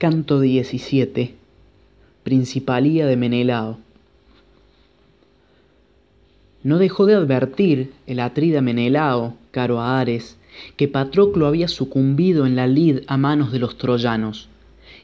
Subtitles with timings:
[0.00, 1.34] Canto 17
[2.22, 3.80] Principalía de Menelao.
[6.62, 10.38] No dejó de advertir el atrida Menelao, caro a Ares,
[10.78, 14.48] que Patroclo había sucumbido en la lid a manos de los troyanos,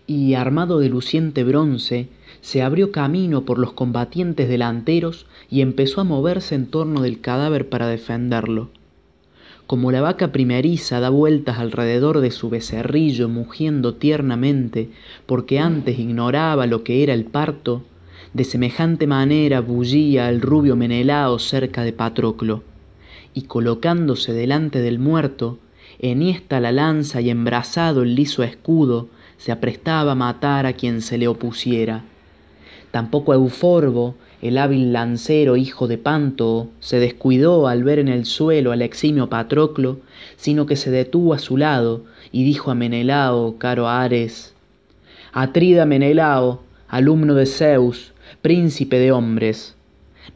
[0.06, 2.08] y armado de luciente bronce,
[2.40, 7.68] se abrió camino por los combatientes delanteros y empezó a moverse en torno del cadáver
[7.68, 8.70] para defenderlo
[9.66, 14.90] como la vaca primeriza da vueltas alrededor de su becerrillo mugiendo tiernamente
[15.26, 17.82] porque antes ignoraba lo que era el parto,
[18.32, 22.62] de semejante manera bullía el rubio Menelao cerca de Patroclo,
[23.34, 25.58] y colocándose delante del muerto,
[25.98, 31.18] enhiesta la lanza y embrazado el liso escudo, se aprestaba a matar a quien se
[31.18, 32.05] le opusiera.
[32.91, 38.70] Tampoco Euforbo, el hábil lancero hijo de Panto se descuidó al ver en el suelo
[38.70, 39.98] al eximio Patroclo,
[40.36, 44.55] sino que se detuvo a su lado y dijo a Menelao, caro Ares,
[45.33, 49.75] Atrida Menelao, alumno de Zeus, príncipe de hombres,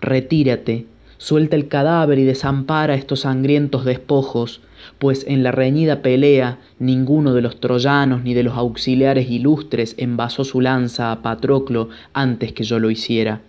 [0.00, 0.86] retírate,
[1.18, 4.62] suelta el cadáver y desampara estos sangrientos despojos,
[4.98, 10.44] pues en la reñida pelea ninguno de los troyanos ni de los auxiliares ilustres envasó
[10.44, 13.42] su lanza a Patroclo antes que yo lo hiciera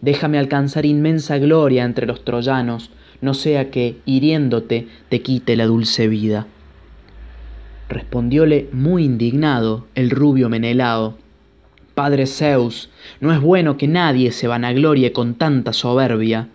[0.00, 6.08] déjame alcanzar inmensa gloria entre los troyanos, no sea que, hiriéndote, te quite la dulce
[6.08, 6.46] vida.
[7.88, 11.16] Respondióle muy indignado el rubio Menelao,
[11.94, 16.48] Padre Zeus, no es bueno que nadie se vanaglorie con tanta soberbia.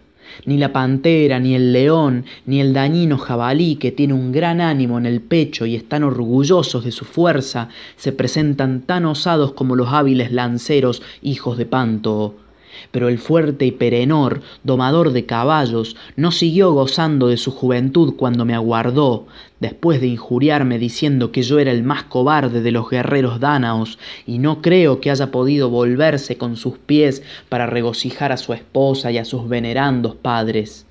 [0.46, 5.00] Ni la pantera, ni el león, ni el dañino jabalí, que tiene un gran ánimo
[5.00, 9.90] en el pecho y están orgullosos de su fuerza, se presentan tan osados como los
[9.90, 12.36] hábiles lanceros hijos de Panto
[12.92, 18.46] pero el fuerte y perenor, domador de caballos, no siguió gozando de su juventud cuando
[18.46, 19.28] me aguardó,
[19.60, 24.40] después de injuriarme diciendo que yo era el más cobarde de los guerreros dánaos, y
[24.40, 29.18] no creo que haya podido volverse con sus pies para regocijar a su esposa y
[29.18, 30.86] a sus venerandos padres.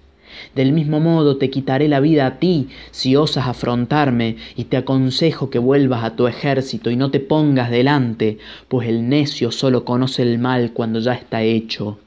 [0.55, 5.51] Del mismo modo te quitaré la vida a ti si osas afrontarme, y te aconsejo
[5.51, 10.23] que vuelvas a tu ejército y no te pongas delante, pues el necio solo conoce
[10.23, 11.99] el mal cuando ya está hecho.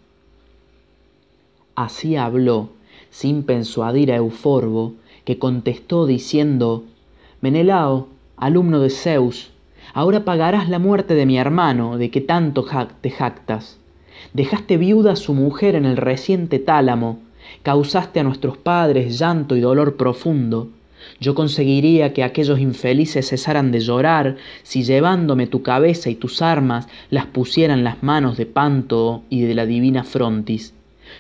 [1.76, 2.70] Así habló,
[3.10, 4.94] sin persuadir a Euforbo,
[5.26, 6.84] que contestó diciendo,
[7.42, 8.08] Menelao,
[8.38, 9.52] alumno de Zeus,
[9.94, 12.66] ahora pagarás la muerte de mi hermano, de que tanto
[13.02, 13.80] te jactas.
[14.34, 17.20] Dejaste viuda a su mujer en el reciente tálamo,
[17.62, 20.70] causaste a nuestros padres llanto y dolor profundo.
[21.20, 26.88] Yo conseguiría que aquellos infelices cesaran de llorar si llevándome tu cabeza y tus armas
[27.10, 30.74] las pusieran las manos de Panto y de la divina Frontis.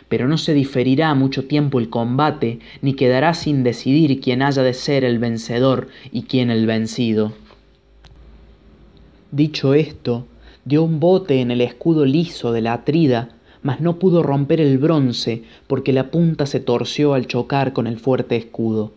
[0.09, 4.73] Pero no se diferirá mucho tiempo el combate, ni quedará sin decidir quién haya de
[4.73, 7.33] ser el vencedor y quién el vencido.
[9.31, 10.27] Dicho esto,
[10.65, 13.29] dio un bote en el escudo liso de la Atrida,
[13.63, 17.97] mas no pudo romper el bronce porque la punta se torció al chocar con el
[17.97, 18.91] fuerte escudo.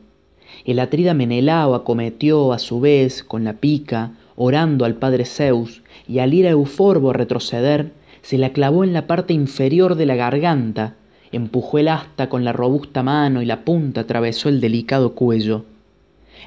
[0.64, 6.18] El atrida Menelao acometió a su vez con la pica, orando al padre Zeus, y
[6.18, 10.16] al ir a Euforbo a retroceder, se la clavó en la parte inferior de la
[10.16, 10.94] garganta,
[11.30, 15.64] empujó el asta con la robusta mano y la punta atravesó el delicado cuello.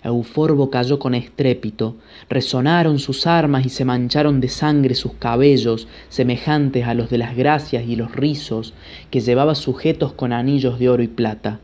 [0.03, 1.95] Euforbo cayó con estrépito,
[2.29, 7.35] resonaron sus armas y se mancharon de sangre sus cabellos, semejantes a los de las
[7.35, 8.73] gracias y los rizos
[9.11, 11.59] que llevaba sujetos con anillos de oro y plata.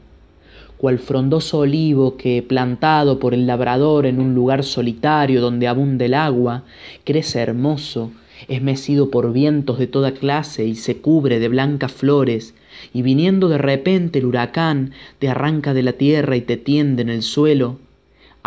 [0.77, 6.13] Cual frondoso olivo que, plantado por el labrador en un lugar solitario donde abunde el
[6.13, 6.63] agua,
[7.05, 8.11] crece hermoso,
[8.49, 12.53] es mecido por vientos de toda clase y se cubre de blancas flores,
[12.93, 17.09] y viniendo de repente el huracán, te arranca de la tierra y te tiende en
[17.09, 17.79] el suelo,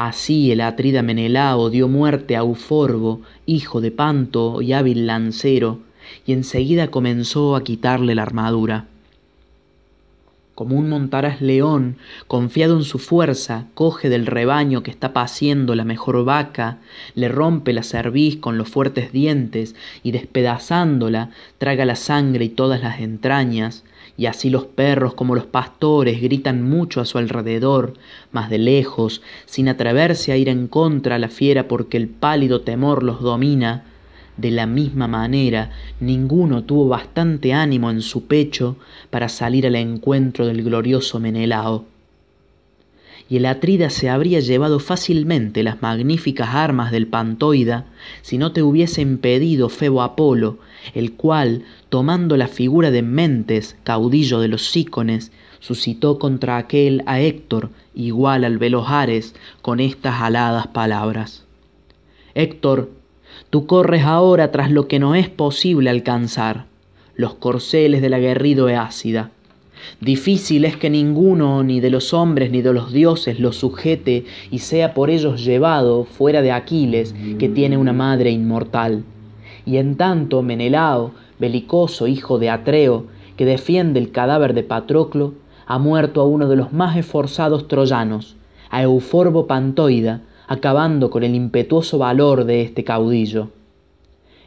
[0.00, 5.80] Así el atrida Menelao dio muerte a Euforbo, hijo de Panto y hábil lancero,
[6.24, 8.84] y enseguida comenzó a quitarle la armadura.
[10.54, 11.96] Como un montaraz león,
[12.28, 16.78] confiado en su fuerza, coge del rebaño que está paciendo la mejor vaca,
[17.16, 19.74] le rompe la cerviz con los fuertes dientes
[20.04, 23.82] y despedazándola traga la sangre y todas las entrañas,
[24.18, 27.94] y así los perros como los pastores gritan mucho a su alrededor,
[28.32, 32.60] mas de lejos, sin atreverse a ir en contra a la fiera porque el pálido
[32.62, 33.84] temor los domina,
[34.36, 35.70] de la misma manera
[36.00, 38.76] ninguno tuvo bastante ánimo en su pecho
[39.10, 41.84] para salir al encuentro del glorioso Menelao
[43.28, 47.86] y el atrida se habría llevado fácilmente las magníficas armas del pantoida
[48.22, 50.58] si no te hubiese impedido Febo Apolo,
[50.94, 57.20] el cual, tomando la figura de Mentes, caudillo de los Sícones, suscitó contra aquel a
[57.20, 61.44] Héctor, igual al veloz Ares, con estas aladas palabras.
[62.34, 62.90] Héctor,
[63.50, 66.66] Tú corres ahora tras lo que no es posible alcanzar,
[67.14, 69.30] los corceles del aguerrido Eácida.
[70.00, 74.58] Difícil es que ninguno, ni de los hombres ni de los dioses, lo sujete y
[74.58, 79.04] sea por ellos llevado fuera de Aquiles, que tiene una madre inmortal.
[79.66, 85.34] Y en tanto Menelao, belicoso hijo de Atreo, que defiende el cadáver de Patroclo,
[85.66, 88.36] ha muerto a uno de los más esforzados troyanos,
[88.70, 93.50] a Euforbo Pantoida, acabando con el impetuoso valor de este caudillo.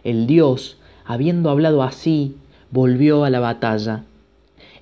[0.03, 2.35] El dios, habiendo hablado así,
[2.71, 4.03] volvió a la batalla.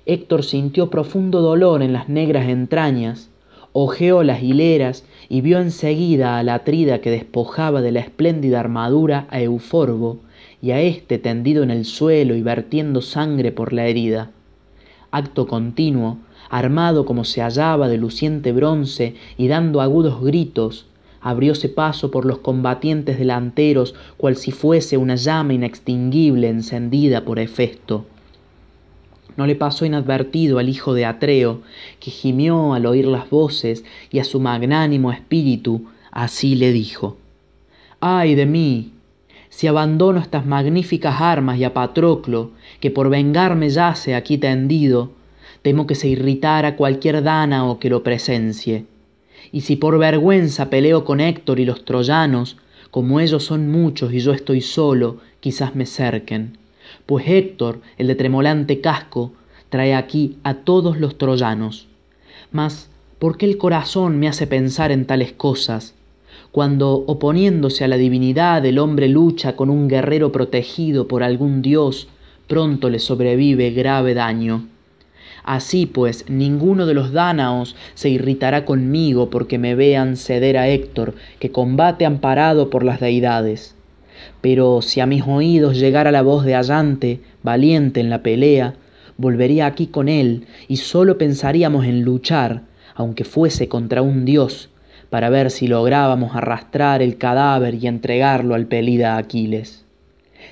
[0.06, 3.28] Héctor sintió profundo dolor en las negras entrañas,
[3.72, 9.26] hojeó las hileras y vio enseguida a la Atrida que despojaba de la espléndida armadura
[9.30, 10.18] a Euforbo
[10.62, 14.30] y a éste tendido en el suelo y vertiendo sangre por la herida.
[15.10, 16.18] Acto continuo,
[16.48, 20.86] armado como se hallaba de luciente bronce y dando agudos gritos,
[21.20, 28.06] abrióse paso por los combatientes delanteros cual si fuese una llama inextinguible encendida por Hefesto.
[29.40, 31.62] No le pasó inadvertido al hijo de Atreo,
[31.98, 37.16] que gimió al oír las voces y a su magnánimo espíritu así le dijo,
[38.00, 38.90] ¡Ay de mí!
[39.48, 42.50] Si abandono estas magníficas armas y a Patroclo,
[42.80, 45.12] que por vengarme yace aquí tendido,
[45.62, 48.84] temo que se irritara cualquier dánao que lo presencie
[49.52, 52.58] y si por vergüenza peleo con Héctor y los troyanos,
[52.90, 56.59] como ellos son muchos y yo estoy solo, quizás me cerquen.
[57.06, 59.32] Pues Héctor, el de tremolante casco,
[59.68, 61.88] trae aquí a todos los troyanos.
[62.52, 65.94] Mas, ¿por qué el corazón me hace pensar en tales cosas?
[66.52, 72.08] Cuando, oponiéndose a la divinidad, el hombre lucha con un guerrero protegido por algún dios,
[72.48, 74.66] pronto le sobrevive grave daño.
[75.44, 81.14] Así pues, ninguno de los dánaos se irritará conmigo porque me vean ceder a Héctor,
[81.38, 83.74] que combate amparado por las deidades.
[84.40, 88.74] Pero si a mis oídos llegara la voz de Allante, valiente en la pelea,
[89.16, 92.62] volvería aquí con él y sólo pensaríamos en luchar,
[92.94, 94.70] aunque fuese contra un dios,
[95.10, 99.84] para ver si lográbamos arrastrar el cadáver y entregarlo al pelida Aquiles.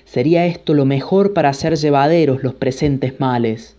[0.05, 3.79] Sería esto lo mejor para hacer llevaderos los presentes males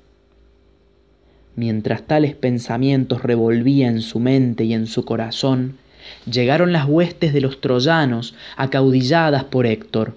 [1.59, 5.75] Mientras tales pensamientos revolvía en su mente y en su corazón,
[6.29, 10.15] llegaron las huestes de los troyanos acaudilladas por Héctor.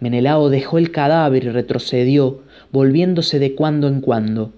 [0.00, 2.40] Menelao dejó el cadáver y retrocedió,
[2.72, 4.52] volviéndose de cuando en cuando.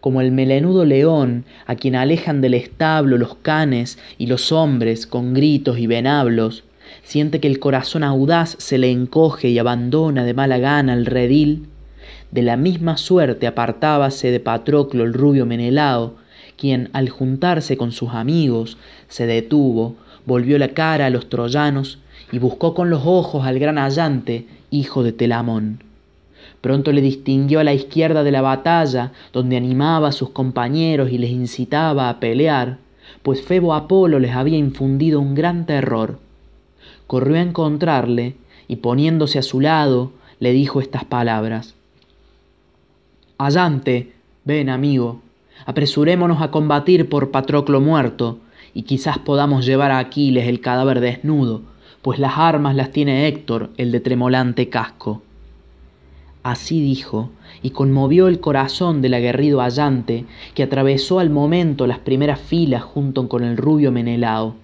[0.00, 5.34] Como el melenudo león, a quien alejan del establo los canes y los hombres con
[5.34, 6.64] gritos y venablos,
[7.02, 11.66] siente que el corazón audaz se le encoge y abandona de mala gana el redil,
[12.30, 16.16] de la misma suerte apartábase de Patroclo el rubio Menelao,
[16.56, 18.78] quien al juntarse con sus amigos
[19.08, 19.96] se detuvo,
[20.26, 21.98] volvió la cara a los troyanos
[22.32, 25.82] y buscó con los ojos al gran Allante, hijo de Telamón.
[26.60, 31.18] Pronto le distinguió a la izquierda de la batalla, donde animaba a sus compañeros y
[31.18, 32.78] les incitaba a pelear,
[33.22, 36.18] pues Febo Apolo les había infundido un gran terror.
[37.06, 38.34] Corrió a encontrarle
[38.66, 41.74] y poniéndose a su lado, le dijo estas palabras
[43.36, 44.12] Allante,
[44.44, 45.20] ven amigo,
[45.66, 48.38] apresurémonos a combatir por Patroclo muerto,
[48.74, 51.62] y quizás podamos llevar a Aquiles el cadáver desnudo,
[52.02, 55.22] pues las armas las tiene Héctor, el de tremolante casco.
[56.42, 57.30] Así dijo,
[57.62, 63.28] y conmovió el corazón del aguerrido Allante, que atravesó al momento las primeras filas junto
[63.28, 64.54] con el rubio Menelao.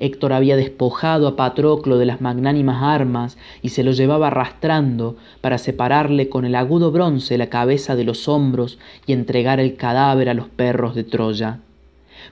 [0.00, 5.58] Héctor había despojado a Patroclo de las magnánimas armas y se lo llevaba arrastrando para
[5.58, 10.34] separarle con el agudo bronce la cabeza de los hombros y entregar el cadáver a
[10.34, 11.58] los perros de Troya.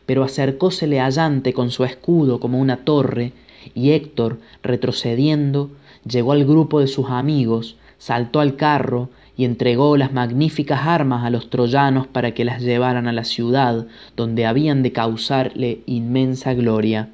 [0.06, 3.32] Pero acercósele Allante con su escudo como una torre,
[3.74, 5.70] y Héctor, retrocediendo,
[6.08, 11.30] llegó al grupo de sus amigos, saltó al carro y entregó las magníficas armas a
[11.30, 17.10] los troyanos para que las llevaran a la ciudad, donde habían de causarle inmensa gloria.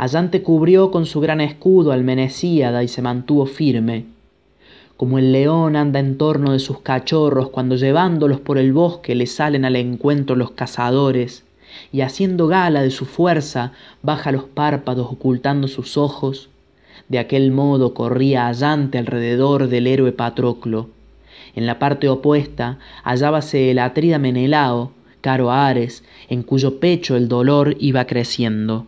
[0.00, 4.06] Allante cubrió con su gran escudo al Menesíada y se mantuvo firme.
[4.96, 9.26] Como el león anda en torno de sus cachorros cuando llevándolos por el bosque le
[9.26, 11.44] salen al encuentro los cazadores,
[11.92, 16.48] y haciendo gala de su fuerza baja los párpados ocultando sus ojos,
[17.10, 20.88] de aquel modo corría Allante alrededor del héroe Patroclo.
[21.54, 27.28] En la parte opuesta hallábase el atrida Menelao, caro a Ares, en cuyo pecho el
[27.28, 28.86] dolor iba creciendo.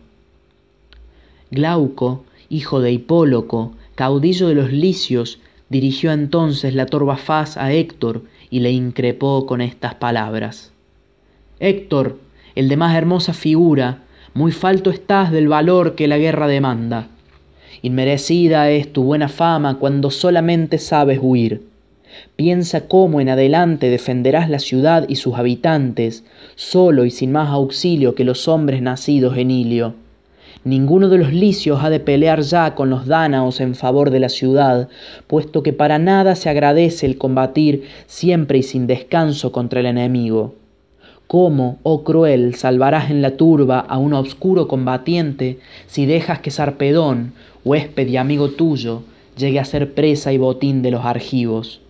[1.53, 8.23] Glauco, hijo de Hipóloco, caudillo de los licios, dirigió entonces la torva faz a Héctor
[8.49, 10.71] y le increpó con estas palabras.
[11.59, 12.17] Héctor,
[12.55, 14.01] el de más hermosa figura,
[14.33, 17.09] muy falto estás del valor que la guerra demanda.
[17.83, 21.67] Inmerecida es tu buena fama cuando solamente sabes huir.
[22.35, 26.23] Piensa cómo en adelante defenderás la ciudad y sus habitantes,
[26.55, 30.02] solo y sin más auxilio que los hombres nacidos en Ilio.
[30.65, 34.29] Ninguno de los licios ha de pelear ya con los dánaos en favor de la
[34.29, 34.87] ciudad,
[35.27, 40.55] puesto que para nada se agradece el combatir siempre y sin descanso contra el enemigo.
[41.27, 47.33] ¿Cómo, oh cruel, salvarás en la turba a un obscuro combatiente si dejas que Sarpedón,
[47.65, 49.03] huésped y amigo tuyo,
[49.35, 51.81] llegue a ser presa y botín de los argivos?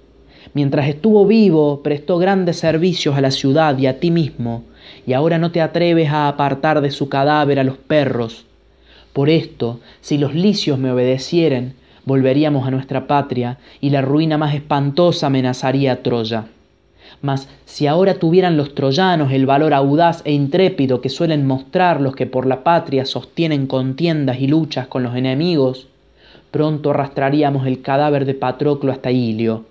[0.56, 4.63] Mientras estuvo vivo, prestó grandes servicios a la ciudad y a ti mismo,
[5.06, 8.48] y ahora no te atreves a apartar de su cadáver a los perros.
[9.13, 14.55] Por esto, si los licios me obedecieren, volveríamos a nuestra patria y la ruina más
[14.55, 16.46] espantosa amenazaría a Troya.
[17.22, 22.15] Mas si ahora tuvieran los troyanos el valor audaz e intrépido que suelen mostrar los
[22.15, 25.88] que por la patria sostienen contiendas y luchas con los enemigos,
[26.51, 29.65] pronto arrastraríamos el cadáver de Patroclo hasta Ilio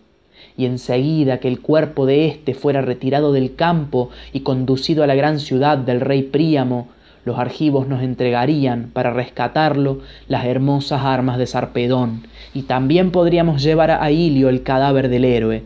[0.57, 5.15] y enseguida que el cuerpo de éste fuera retirado del campo y conducido a la
[5.15, 6.89] gran ciudad del rey Príamo,
[7.25, 13.91] los argivos nos entregarían para rescatarlo las hermosas armas de Sarpedón, y también podríamos llevar
[13.91, 15.63] a Ilio el cadáver del héroe,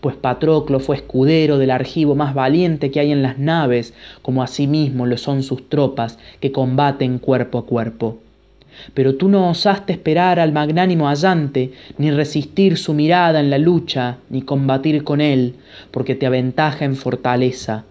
[0.00, 5.06] pues Patroclo fue escudero del argivo más valiente que hay en las naves, como asimismo
[5.06, 8.18] lo son sus tropas que combaten cuerpo a cuerpo
[8.94, 14.18] pero tú no osaste esperar al magnánimo Allante, ni resistir su mirada en la lucha,
[14.28, 15.54] ni combatir con él,
[15.90, 17.84] porque te aventaja en fortaleza.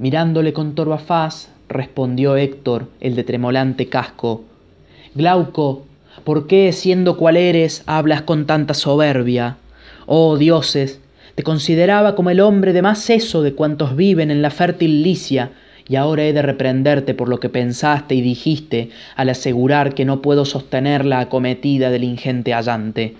[0.00, 4.44] Mirándole con torva faz, respondió Héctor, el de tremolante casco.
[5.14, 5.84] Glauco,
[6.24, 9.58] ¿por qué, siendo cual eres, hablas con tanta soberbia?
[10.06, 11.02] Oh dioses,
[11.34, 15.50] te consideraba como el hombre de más seso de cuantos viven en la fértil Licia,
[15.86, 20.22] y ahora he de reprenderte por lo que pensaste y dijiste al asegurar que no
[20.22, 23.16] puedo sostener la acometida del ingente allante.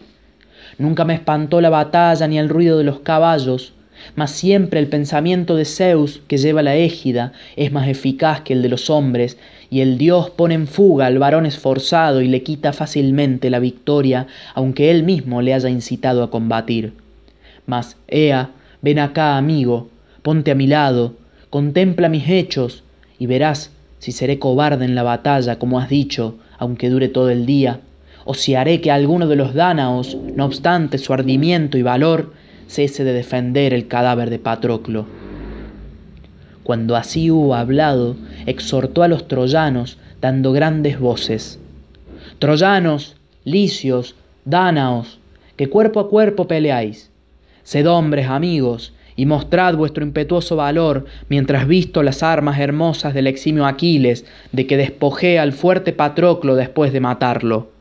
[0.78, 3.75] Nunca me espantó la batalla ni el ruido de los caballos,
[4.14, 8.62] mas siempre el pensamiento de Zeus, que lleva la égida, es más eficaz que el
[8.62, 9.38] de los hombres,
[9.71, 14.26] y el dios pone en fuga al varón esforzado y le quita fácilmente la victoria,
[14.54, 16.92] aunque él mismo le haya incitado a combatir.
[17.66, 18.50] Mas, Ea,
[18.83, 19.88] ven acá, amigo,
[20.23, 21.14] ponte a mi lado,
[21.50, 22.83] contempla mis hechos
[23.19, 27.47] y verás si seré cobarde en la batalla, como has dicho, aunque dure todo el
[27.47, 27.80] día,
[28.25, 32.33] o si haré que alguno de los dánaos, no obstante su ardimiento y valor,
[32.71, 35.05] cese de defender el cadáver de Patroclo.
[36.62, 41.59] Cuando así hubo hablado, exhortó a los troyanos, dando grandes voces.
[42.39, 45.19] Troyanos, licios, dánaos,
[45.57, 47.11] que cuerpo a cuerpo peleáis.
[47.65, 53.67] Sed hombres, amigos, y mostrad vuestro impetuoso valor mientras visto las armas hermosas del eximio
[53.67, 57.73] Aquiles, de que despojé al fuerte Patroclo después de matarlo.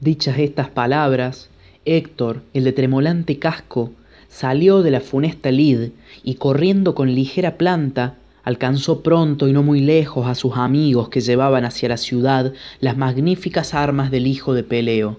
[0.00, 1.48] Dichas estas palabras,
[1.86, 3.92] Héctor, el de tremolante casco,
[4.28, 5.90] salió de la funesta lid
[6.24, 11.20] y corriendo con ligera planta, alcanzó pronto y no muy lejos a sus amigos que
[11.20, 15.18] llevaban hacia la ciudad las magníficas armas del hijo de Peleo.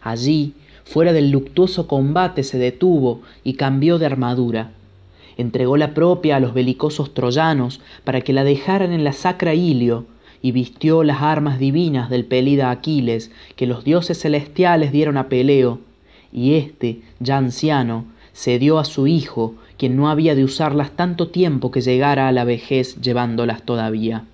[0.00, 0.54] Allí
[0.84, 4.70] fuera del luctuoso combate se detuvo y cambió de armadura.
[5.36, 10.06] Entregó la propia a los belicosos troyanos para que la dejaran en la sacra Ilio,
[10.42, 15.80] y vistió las armas divinas del pelida Aquiles que los dioses celestiales dieron a Peleo,
[16.32, 21.70] y éste, ya anciano, cedió a su hijo, quien no había de usarlas tanto tiempo
[21.70, 24.24] que llegara a la vejez llevándolas todavía.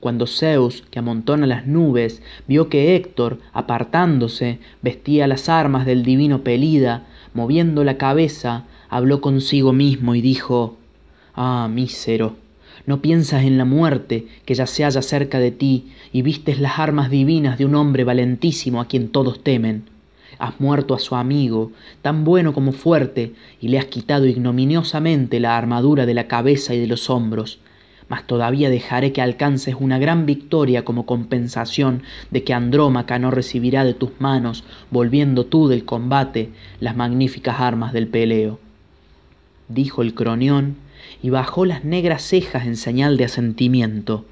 [0.00, 6.42] Cuando Zeus, que amontona las nubes, vio que Héctor, apartándose, vestía las armas del divino
[6.42, 10.76] Pelida, moviendo la cabeza, habló consigo mismo y dijo,
[11.34, 12.36] Ah, mísero,
[12.88, 16.78] no piensas en la muerte que ya se halla cerca de ti y vistes las
[16.78, 19.82] armas divinas de un hombre valentísimo a quien todos temen.
[20.38, 25.58] Has muerto a su amigo, tan bueno como fuerte, y le has quitado ignominiosamente la
[25.58, 27.58] armadura de la cabeza y de los hombros,
[28.08, 33.84] mas todavía dejaré que alcances una gran victoria como compensación de que Andrómaca no recibirá
[33.84, 38.58] de tus manos, volviendo tú del combate, las magníficas armas del peleo.
[39.68, 40.87] Dijo el cronión,
[41.22, 44.24] y bajó las negras cejas en señal de asentimiento.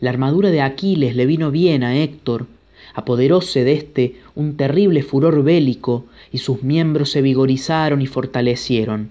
[0.00, 2.46] La armadura de Aquiles le vino bien a Héctor,
[2.94, 9.10] apoderóse de éste un terrible furor bélico, y sus miembros se vigorizaron y fortalecieron.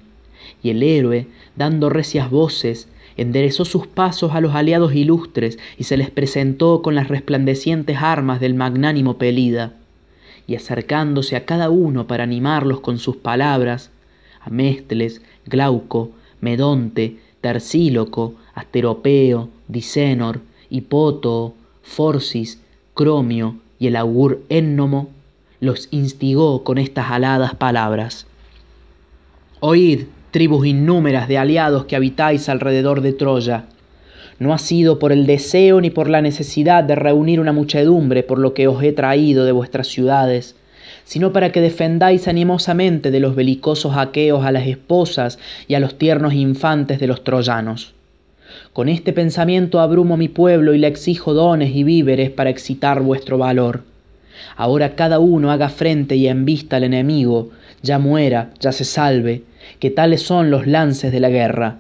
[0.62, 5.98] Y el héroe, dando recias voces, enderezó sus pasos a los aliados ilustres y se
[5.98, 9.74] les presentó con las resplandecientes armas del magnánimo Pelida,
[10.48, 13.92] y acercándose a cada uno para animarlos con sus palabras,
[14.42, 22.62] a Mestles, Glauco, Medonte, Tersíloco, Asteropeo, Dicenor Hipoto, Forcis,
[22.94, 25.10] Cromio y el augur Énnomo
[25.60, 28.26] los instigó con estas aladas palabras.
[29.60, 33.66] Oíd, tribus innúmeras de aliados que habitáis alrededor de Troya.
[34.40, 38.40] No ha sido por el deseo ni por la necesidad de reunir una muchedumbre por
[38.40, 40.56] lo que os he traído de vuestras ciudades,
[41.04, 45.98] sino para que defendáis animosamente de los belicosos aqueos a las esposas y a los
[45.98, 47.94] tiernos infantes de los troyanos.
[48.74, 53.38] Con este pensamiento abrumo mi pueblo y le exijo dones y víveres para excitar vuestro
[53.38, 53.84] valor.
[54.56, 57.50] Ahora cada uno haga frente y embista al enemigo,
[57.82, 59.44] ya muera, ya se salve,
[59.80, 61.78] que tales son los lances de la guerra.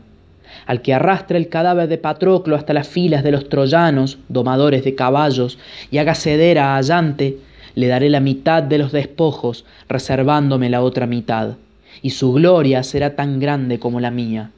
[0.65, 4.95] Al que arrastre el cadáver de Patroclo hasta las filas de los troyanos, domadores de
[4.95, 5.57] caballos,
[5.89, 7.37] y haga ceder a Allante,
[7.75, 11.55] le daré la mitad de los despojos, reservándome la otra mitad,
[12.01, 14.51] y su gloria será tan grande como la mía.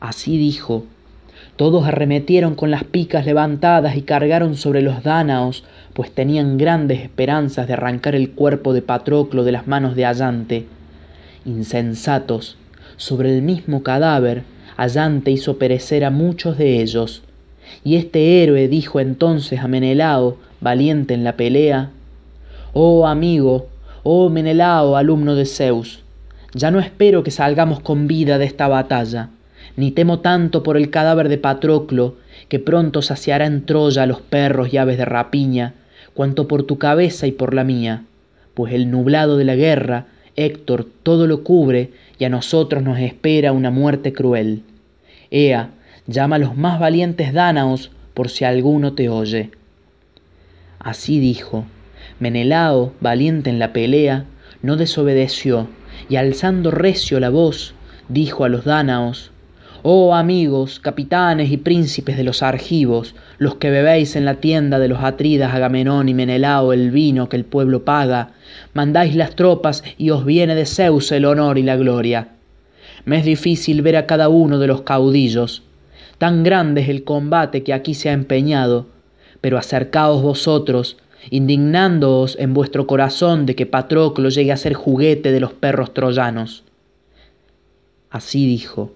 [0.00, 0.84] Así dijo.
[1.56, 7.66] Todos arremetieron con las picas levantadas y cargaron sobre los dánaos, pues tenían grandes esperanzas
[7.66, 10.66] de arrancar el cuerpo de Patroclo de las manos de Allante.
[11.44, 12.56] Insensatos,
[12.96, 14.44] sobre el mismo cadáver,
[14.76, 17.22] Allante hizo perecer a muchos de ellos.
[17.84, 21.90] Y este héroe dijo entonces a Menelao, valiente en la pelea,
[22.72, 23.68] Oh amigo,
[24.02, 26.02] oh Menelao, alumno de Zeus,
[26.54, 29.28] ya no espero que salgamos con vida de esta batalla,
[29.76, 32.16] ni temo tanto por el cadáver de Patroclo,
[32.48, 35.74] que pronto saciará en Troya los perros y aves de rapiña,
[36.14, 38.04] cuanto por tu cabeza y por la mía,
[38.54, 43.52] pues el nublado de la guerra, Héctor, todo lo cubre, y a nosotros nos espera
[43.52, 44.62] una muerte cruel.
[45.30, 45.70] Ea,
[46.06, 49.50] llama a los más valientes dánaos, por si alguno te oye.
[50.82, 51.64] Así dijo.
[52.18, 54.24] Menelao, valiente en la pelea,
[54.62, 55.68] no desobedeció,
[56.08, 57.74] y alzando recio la voz,
[58.08, 59.30] dijo a los dánaos,
[59.84, 64.88] Oh amigos, capitanes y príncipes de los argivos, los que bebéis en la tienda de
[64.88, 68.32] los atridas Agamenón y Menelao el vino que el pueblo paga,
[68.74, 72.28] mandáis las tropas y os viene de Zeus el honor y la gloria.
[73.04, 75.62] Me es difícil ver a cada uno de los caudillos.
[76.18, 78.86] Tan grande es el combate que aquí se ha empeñado,
[79.42, 80.96] pero acercaos vosotros,
[81.28, 86.64] indignándoos en vuestro corazón de que Patroclo llegue a ser juguete de los perros troyanos.
[88.08, 88.92] Así dijo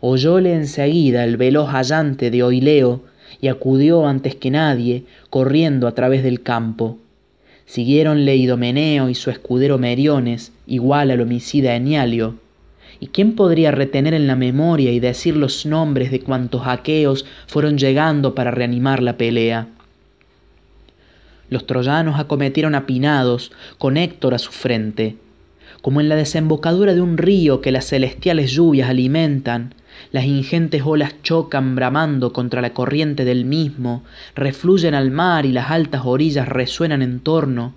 [0.00, 3.02] oyóle enseguida el veloz allante de Oileo
[3.40, 6.98] y acudió antes que nadie, corriendo a través del campo.
[7.66, 12.36] Siguiéronle Idomeneo y su escudero Meriones, igual al homicida Enialio.
[13.00, 17.78] ¿Y quién podría retener en la memoria y decir los nombres de cuantos aqueos fueron
[17.78, 19.68] llegando para reanimar la pelea?
[21.50, 25.16] Los troyanos acometieron apinados, con Héctor a su frente.
[25.80, 29.74] Como en la desembocadura de un río que las celestiales lluvias alimentan,
[30.12, 34.02] las ingentes olas chocan bramando contra la corriente del mismo,
[34.34, 37.74] refluyen al mar y las altas orillas resuenan en torno,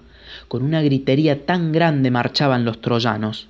[0.47, 3.47] con una gritería tan grande marchaban los troyanos.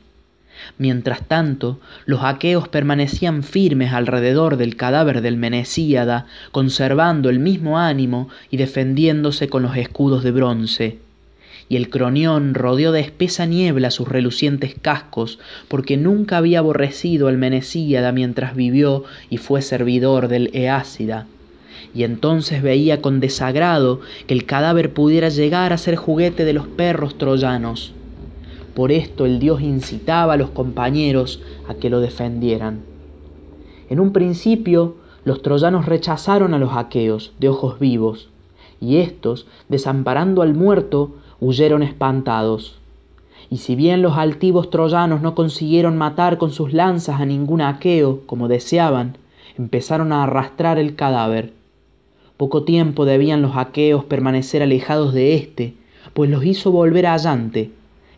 [0.78, 8.30] Mientras tanto, los aqueos permanecían firmes alrededor del cadáver del Menecíada, conservando el mismo ánimo
[8.50, 11.00] y defendiéndose con los escudos de bronce
[11.71, 17.38] y el cronión rodeó de espesa niebla sus relucientes cascos, porque nunca había aborrecido al
[17.38, 21.28] Menecíada mientras vivió y fue servidor del Eácida.
[21.95, 26.67] Y entonces veía con desagrado que el cadáver pudiera llegar a ser juguete de los
[26.67, 27.93] perros troyanos.
[28.73, 32.81] Por esto el dios incitaba a los compañeros a que lo defendieran.
[33.89, 38.29] En un principio los troyanos rechazaron a los aqueos de ojos vivos,
[38.79, 42.79] y éstos, desamparando al muerto, huyeron espantados.
[43.49, 48.21] Y si bien los altivos troyanos no consiguieron matar con sus lanzas a ningún aqueo,
[48.25, 49.17] como deseaban,
[49.57, 51.53] empezaron a arrastrar el cadáver.
[52.38, 55.75] Poco tiempo debían los aqueos permanecer alejados de éste,
[56.13, 57.71] pues los hizo volver a Allante,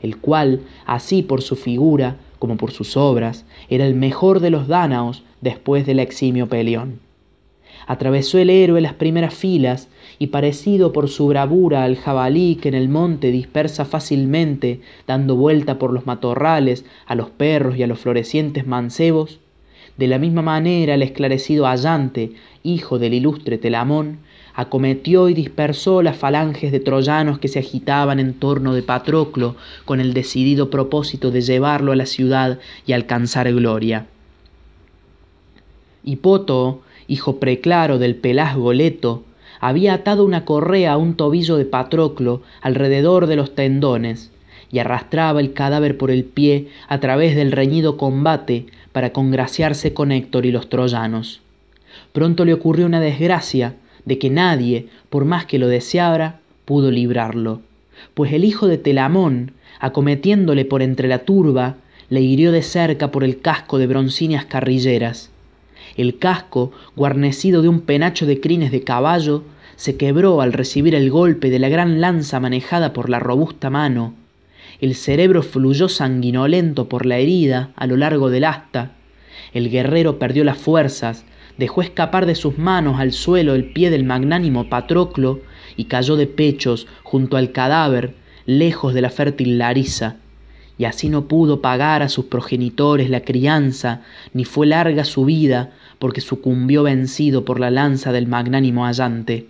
[0.04, 4.68] el cual, así por su figura como por sus obras, era el mejor de los
[4.68, 7.00] dánaos después del eximio Peleón.
[7.88, 9.90] Atravesó el héroe las primeras filas
[10.20, 15.80] y parecido por su bravura al jabalí que en el monte dispersa fácilmente, dando vuelta
[15.80, 19.40] por los matorrales a los perros y a los florecientes mancebos,
[19.98, 22.32] de la misma manera el esclarecido Allante,
[22.64, 24.20] hijo del ilustre Telamón,
[24.54, 30.00] acometió y dispersó las falanges de troyanos que se agitaban en torno de Patroclo con
[30.00, 34.06] el decidido propósito de llevarlo a la ciudad y alcanzar gloria.
[36.04, 39.24] Hipoto, hijo preclaro del pelasgo Leto,
[39.60, 44.32] había atado una correa a un tobillo de Patroclo alrededor de los tendones
[44.72, 50.12] y arrastraba el cadáver por el pie a través del reñido combate para congraciarse con
[50.12, 51.42] Héctor y los troyanos.
[52.12, 57.62] pronto le ocurrió una desgracia de que nadie, por más que lo deseara, pudo librarlo,
[58.14, 61.76] pues el hijo de Telamón, acometiéndole por entre la turba,
[62.10, 65.30] le hirió de cerca por el casco de broncíneas carrilleras.
[65.96, 69.44] El casco, guarnecido de un penacho de crines de caballo,
[69.76, 74.14] se quebró al recibir el golpe de la gran lanza manejada por la robusta mano.
[74.80, 78.92] El cerebro fluyó sanguinolento por la herida a lo largo del asta.
[79.54, 81.26] El guerrero perdió las fuerzas,
[81.58, 85.42] dejó escapar de sus manos al suelo el pie del magnánimo Patroclo
[85.76, 90.18] y cayó de pechos junto al cadáver, lejos de la fértil Larisa.
[90.78, 94.02] Y así no pudo pagar a sus progenitores la crianza,
[94.34, 99.48] ni fue larga su vida, porque sucumbió vencido por la lanza del magnánimo Allante.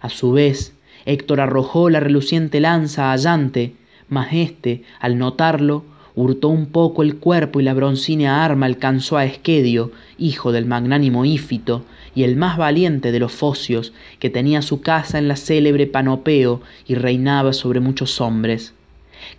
[0.00, 0.74] A su vez,
[1.06, 3.74] Héctor arrojó la reluciente lanza a Allante,
[4.08, 5.84] mas éste, al notarlo,
[6.18, 11.24] hurtó un poco el cuerpo y la broncínea arma alcanzó a Esquedio, hijo del magnánimo
[11.24, 15.86] Ífito, y el más valiente de los focios, que tenía su casa en la célebre
[15.86, 18.74] Panopeo y reinaba sobre muchos hombres.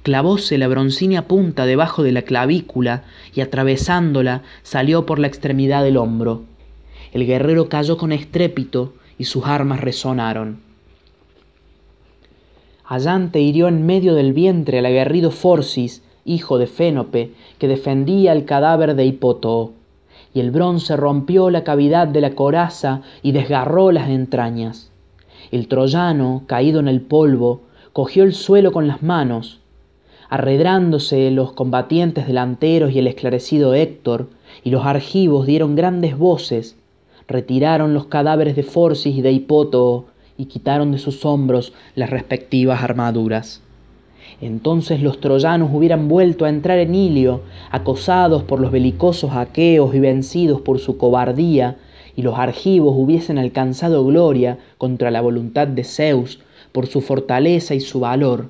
[0.03, 3.03] Clavóse la broncínea punta debajo de la clavícula
[3.35, 6.43] y atravesándola salió por la extremidad del hombro.
[7.11, 10.61] El guerrero cayó con estrépito y sus armas resonaron.
[12.85, 18.45] Allante hirió en medio del vientre al aguerrido Forcis, hijo de Fénope, que defendía el
[18.45, 19.73] cadáver de Hipotoo,
[20.33, 24.91] y el bronce rompió la cavidad de la coraza y desgarró las entrañas.
[25.51, 27.61] El troyano, caído en el polvo,
[27.93, 29.59] cogió el suelo con las manos.
[30.29, 34.29] Arredrándose los combatientes delanteros y el esclarecido Héctor,
[34.63, 36.75] y los argivos dieron grandes voces,
[37.27, 40.05] retiraron los cadáveres de Forcis y de Hipótoo
[40.37, 43.63] y quitaron de sus hombros las respectivas armaduras.
[44.41, 49.99] Entonces los troyanos hubieran vuelto a entrar en Ilio, acosados por los belicosos aqueos y
[49.99, 51.77] vencidos por su cobardía,
[52.15, 56.39] y los argivos hubiesen alcanzado gloria contra la voluntad de Zeus
[56.71, 58.47] por su fortaleza y su valor.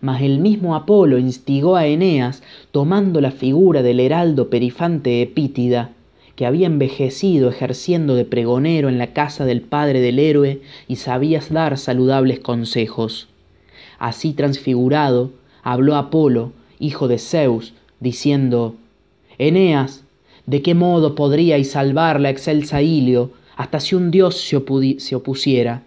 [0.00, 5.90] Mas el mismo Apolo instigó a Eneas, tomando la figura del heraldo perifante Epítida,
[6.36, 11.52] que había envejecido ejerciendo de pregonero en la casa del padre del héroe y sabías
[11.52, 13.28] dar saludables consejos.
[14.04, 15.30] Así transfigurado,
[15.62, 18.74] habló Apolo, hijo de Zeus, diciendo,
[19.38, 20.04] Eneas,
[20.44, 24.62] ¿de qué modo podríais salvar la excelsa Ilio hasta si un dios se,
[24.98, 25.84] se opusiera?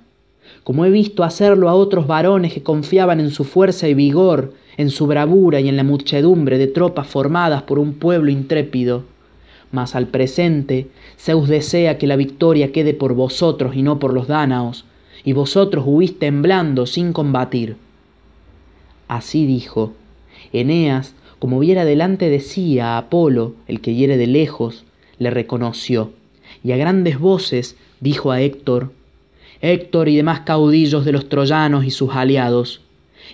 [0.64, 4.90] Como he visto hacerlo a otros varones que confiaban en su fuerza y vigor, en
[4.90, 9.04] su bravura y en la muchedumbre de tropas formadas por un pueblo intrépido
[9.72, 10.88] mas al presente
[11.20, 14.86] Zeus desea que la victoria quede por vosotros y no por los dánaos,
[15.24, 17.76] y vosotros huís temblando sin combatir.
[19.08, 19.94] Así dijo.
[20.54, 24.86] Eneas, como viera delante de sí a Apolo, el que hiere de lejos,
[25.20, 26.12] le reconoció,
[26.64, 28.92] y a grandes voces dijo a Héctor,
[29.62, 32.82] Héctor y demás caudillos de los troyanos y sus aliados,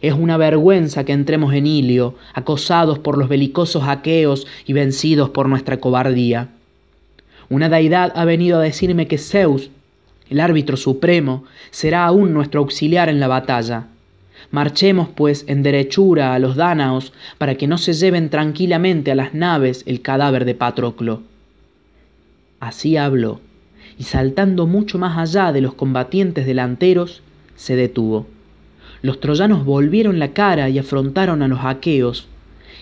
[0.01, 5.47] es una vergüenza que entremos en Ilio, acosados por los belicosos aqueos y vencidos por
[5.47, 6.49] nuestra cobardía.
[7.49, 9.69] Una deidad ha venido a decirme que Zeus,
[10.29, 13.87] el árbitro supremo, será aún nuestro auxiliar en la batalla.
[14.53, 19.33] Marchemos, pues, en derechura a los dánaos, para que no se lleven tranquilamente a las
[19.33, 21.23] naves el cadáver de Patroclo.
[22.61, 23.41] Así habló,
[23.99, 27.21] y saltando mucho más allá de los combatientes delanteros,
[27.57, 28.27] se detuvo
[29.03, 32.27] los troyanos volvieron la cara y afrontaron a los aqueos.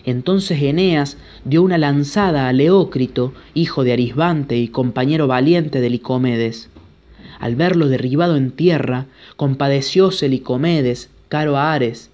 [0.05, 6.69] Entonces Eneas dio una lanzada a Leócrito, hijo de Arisbante y compañero valiente de Licomedes.
[7.39, 12.09] Al verlo derribado en tierra, compadecióse Licomedes, caro a Ares,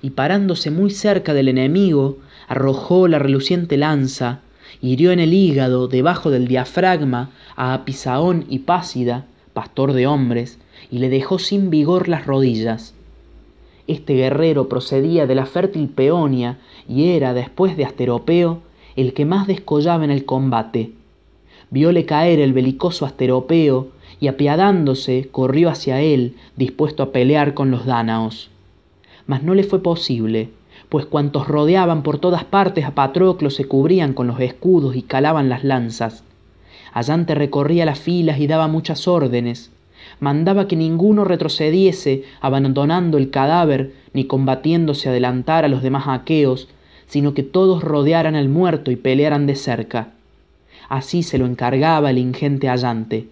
[0.00, 4.42] y parándose muy cerca del enemigo, arrojó la reluciente lanza,
[4.80, 11.00] hirió en el hígado, debajo del diafragma, a Apisaón y Pásida, pastor de hombres, y
[11.00, 12.94] le dejó sin vigor las rodillas.
[13.88, 18.60] Este guerrero procedía de la fértil Peonia y era, después de Asteropeo,
[18.94, 20.92] el que más descollaba en el combate.
[21.70, 23.88] Vióle caer el belicoso Asteropeo
[24.20, 28.49] y apiadándose corrió hacia él, dispuesto a pelear con los dánaos.
[29.30, 30.48] Mas no le fue posible,
[30.88, 35.48] pues cuantos rodeaban por todas partes a Patroclo se cubrían con los escudos y calaban
[35.48, 36.24] las lanzas.
[36.92, 39.70] Allante recorría las filas y daba muchas órdenes,
[40.18, 46.66] mandaba que ninguno retrocediese abandonando el cadáver ni combatiéndose adelantar a los demás aqueos,
[47.06, 50.08] sino que todos rodearan al muerto y pelearan de cerca.
[50.88, 53.28] Así se lo encargaba el ingente Allante.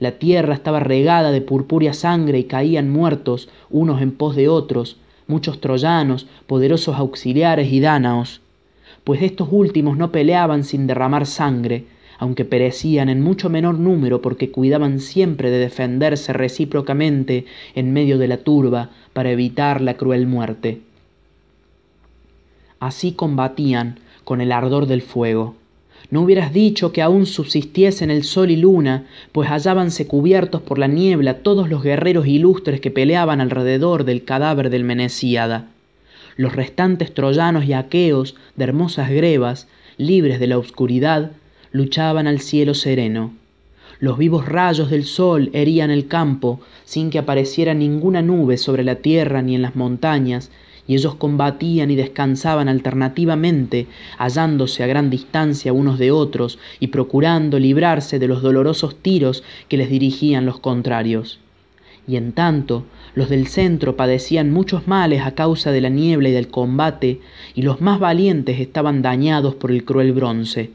[0.00, 4.96] La tierra estaba regada de purpúrea sangre y caían muertos unos en pos de otros,
[5.30, 8.42] muchos troyanos, poderosos auxiliares y dánaos,
[9.04, 11.86] pues estos últimos no peleaban sin derramar sangre,
[12.18, 18.28] aunque perecían en mucho menor número porque cuidaban siempre de defenderse recíprocamente en medio de
[18.28, 20.82] la turba para evitar la cruel muerte.
[22.78, 25.54] Así combatían con el ardor del fuego.
[26.08, 30.88] No hubieras dicho que aún subsistiesen el sol y luna, pues hallábanse cubiertos por la
[30.88, 35.66] niebla todos los guerreros ilustres que peleaban alrededor del cadáver del Menecíada.
[36.36, 41.32] Los restantes troyanos y aqueos de hermosas grebas, libres de la oscuridad,
[41.72, 43.34] luchaban al cielo sereno.
[44.00, 48.96] Los vivos rayos del sol herían el campo sin que apareciera ninguna nube sobre la
[48.96, 50.50] tierra ni en las montañas,
[50.90, 53.86] y ellos combatían y descansaban alternativamente,
[54.18, 59.76] hallándose a gran distancia unos de otros y procurando librarse de los dolorosos tiros que
[59.76, 61.38] les dirigían los contrarios.
[62.08, 66.32] Y en tanto, los del centro padecían muchos males a causa de la niebla y
[66.32, 67.20] del combate,
[67.54, 70.72] y los más valientes estaban dañados por el cruel bronce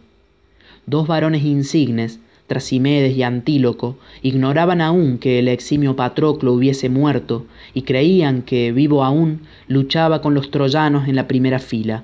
[0.88, 7.82] dos varones insignes, Trasimedes y Antíloco, ignoraban aún que el eximio Patroclo hubiese muerto y
[7.82, 12.04] creían que, vivo aún, luchaba con los troyanos en la primera fila.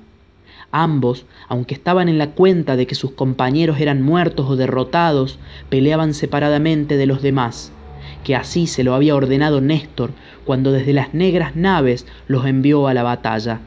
[0.72, 5.38] Ambos, aunque estaban en la cuenta de que sus compañeros eran muertos o derrotados,
[5.70, 7.72] peleaban separadamente de los demás,
[8.24, 10.12] que así se lo había ordenado Néstor
[10.46, 13.60] cuando desde las negras naves los envió a la batalla.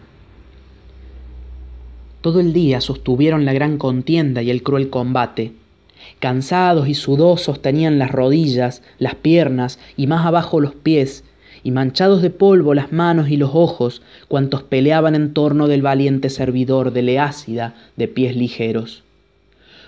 [2.20, 5.52] Todo el día sostuvieron la gran contienda y el cruel combate.
[6.18, 11.24] Cansados y sudosos tenían las rodillas, las piernas y más abajo los pies,
[11.62, 16.28] y manchados de polvo las manos y los ojos, cuantos peleaban en torno del valiente
[16.30, 19.02] servidor de Leácida de pies ligeros.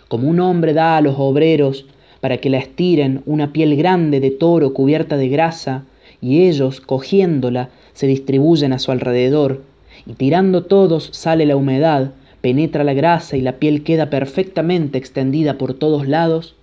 [0.09, 1.85] Como un hombre da a los obreros
[2.21, 5.85] para que la estiren una piel grande de toro cubierta de grasa,
[6.21, 9.63] y ellos, cogiéndola, se distribuyen a su alrededor,
[10.07, 12.13] y tirando todos sale la humedad,
[12.47, 16.55] penetra la grasa y la piel queda perfectamente extendida por todos lados,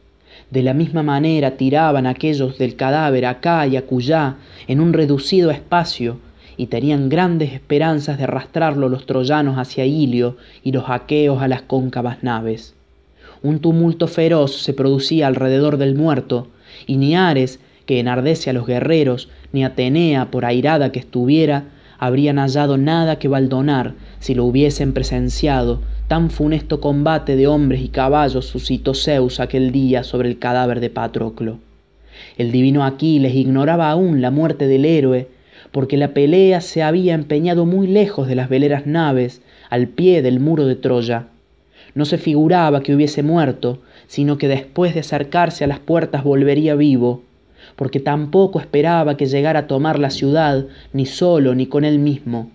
[0.49, 4.37] de la misma manera tiraban aquellos del cadáver acá y acullá
[4.69, 6.19] en un reducido espacio,
[6.55, 11.63] y tenían grandes esperanzas de arrastrarlo los troyanos hacia Ilio y los aqueos a las
[11.63, 12.75] cóncavas naves.
[13.41, 16.47] Un tumulto feroz se producía alrededor del muerto,
[16.87, 21.65] y ni Ares, que enardece a los guerreros, ni Atenea, por airada que estuviera,
[22.05, 25.79] habrían hallado nada que baldonar si lo hubiesen presenciado.
[26.09, 30.89] Tan funesto combate de hombres y caballos suscitó Zeus aquel día sobre el cadáver de
[30.89, 31.59] Patroclo.
[32.37, 35.29] El divino Aquiles ignoraba aún la muerte del héroe,
[35.71, 40.41] porque la pelea se había empeñado muy lejos de las veleras naves, al pie del
[40.41, 41.27] muro de Troya.
[41.95, 46.75] No se figuraba que hubiese muerto, sino que después de acercarse a las puertas volvería
[46.75, 47.23] vivo,
[47.75, 52.51] porque tampoco esperaba que llegara a tomar la ciudad, ni solo ni con él mismo.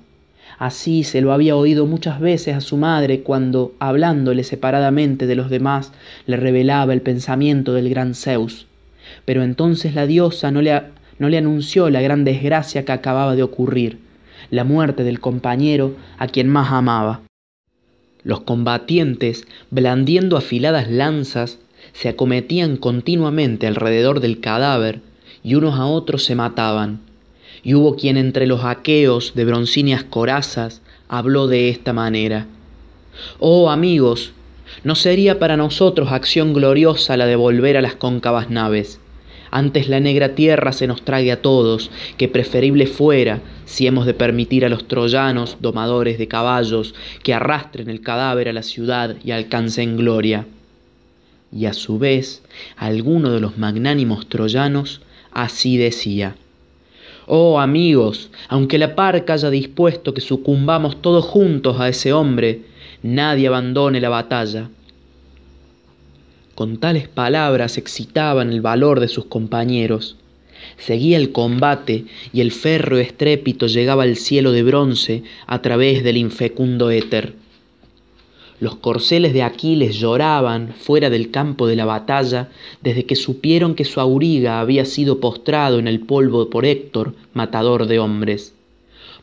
[0.59, 5.51] Así se lo había oído muchas veces a su madre cuando, hablándole separadamente de los
[5.51, 5.93] demás,
[6.27, 8.67] le revelaba el pensamiento del gran Zeus.
[9.25, 10.83] Pero entonces la diosa no le,
[11.19, 14.01] no le anunció la gran desgracia que acababa de ocurrir,
[14.51, 17.21] la muerte del compañero a quien más amaba.
[18.25, 21.61] Los combatientes, blandiendo afiladas lanzas,
[21.93, 25.01] se acometían continuamente alrededor del cadáver
[25.43, 27.01] y unos a otros se mataban.
[27.63, 32.47] Y hubo quien entre los aqueos de broncíneas corazas habló de esta manera.
[33.39, 34.33] Oh amigos,
[34.85, 39.01] no sería para nosotros acción gloriosa la de volver a las cóncavas naves.
[39.51, 44.13] Antes la negra tierra se nos trague a todos, que preferible fuera, si hemos de
[44.13, 49.31] permitir a los troyanos, domadores de caballos, que arrastren el cadáver a la ciudad y
[49.31, 50.47] alcancen gloria.
[51.51, 52.43] Y a su vez,
[52.77, 55.01] alguno de los magnánimos troyanos
[55.45, 56.35] así decía.
[57.27, 62.63] Oh amigos, aunque la parca haya dispuesto que sucumbamos todos juntos a ese hombre,
[63.03, 64.69] nadie abandone la batalla.
[66.57, 70.17] Con tales palabras excitaban el valor de sus compañeros.
[70.77, 76.17] Seguía el combate y el férreo estrépito llegaba al cielo de bronce a través del
[76.17, 77.35] infecundo éter.
[78.61, 82.49] Los corceles de Aquiles lloraban fuera del campo de la batalla
[82.83, 87.87] desde que supieron que su auriga había sido postrado en el polvo por Héctor, matador
[87.87, 88.55] de hombres.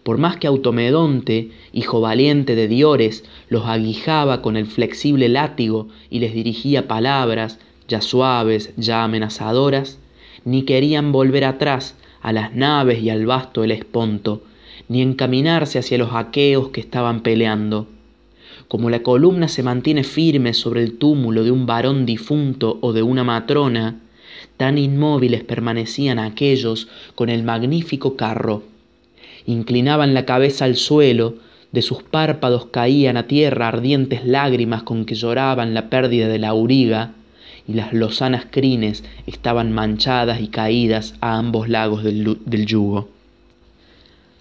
[0.03, 6.19] Por más que Automedonte, hijo valiente de Diores, los aguijaba con el flexible látigo y
[6.19, 9.99] les dirigía palabras, ya suaves, ya amenazadoras,
[10.45, 14.43] ni querían volver atrás a las naves y al vasto Esponto,
[14.87, 17.87] ni encaminarse hacia los aqueos que estaban peleando
[18.75, 23.03] como la columna se mantiene firme sobre el túmulo de un varón difunto o de
[23.03, 24.01] una matrona,
[24.57, 28.63] tan inmóviles permanecían aquellos con el magnífico carro.
[29.45, 31.35] Inclinaban la cabeza al suelo,
[31.71, 36.49] de sus párpados caían a tierra ardientes lágrimas con que lloraban la pérdida de la
[36.49, 37.13] auriga,
[37.69, 43.07] y las lozanas crines estaban manchadas y caídas a ambos lagos del, del yugo.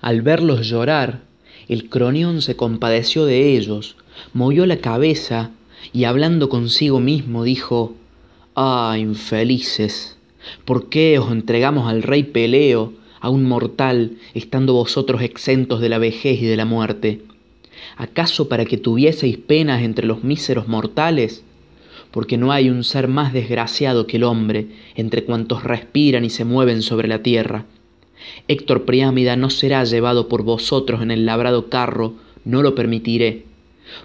[0.00, 1.20] Al verlos llorar,
[1.68, 3.94] el cronión se compadeció de ellos,
[4.32, 5.50] movió la cabeza
[5.92, 7.94] y hablando consigo mismo dijo,
[8.56, 10.16] Ah, infelices,
[10.64, 15.98] ¿por qué os entregamos al rey Peleo, a un mortal, estando vosotros exentos de la
[15.98, 17.22] vejez y de la muerte?
[17.96, 21.42] ¿Acaso para que tuvieseis penas entre los míseros mortales?
[22.10, 26.44] Porque no hay un ser más desgraciado que el hombre entre cuantos respiran y se
[26.44, 27.66] mueven sobre la tierra.
[28.46, 33.44] Héctor Priámida no será llevado por vosotros en el labrado carro, no lo permitiré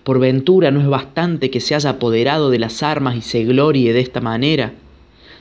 [0.03, 3.93] por ventura no es bastante que se haya apoderado de las armas y se glorie
[3.93, 4.73] de esta manera.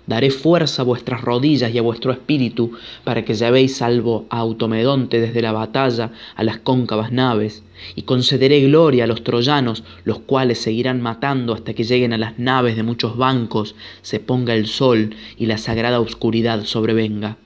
[0.09, 2.72] Daré fuerza a vuestras rodillas y a vuestro espíritu
[3.05, 7.62] para que llevéis salvo a Automedonte desde la batalla a las cóncavas naves,
[7.94, 12.38] y concederé gloria a los troyanos, los cuales seguirán matando hasta que lleguen a las
[12.38, 17.37] naves de muchos bancos, se ponga el sol y la sagrada oscuridad sobrevenga.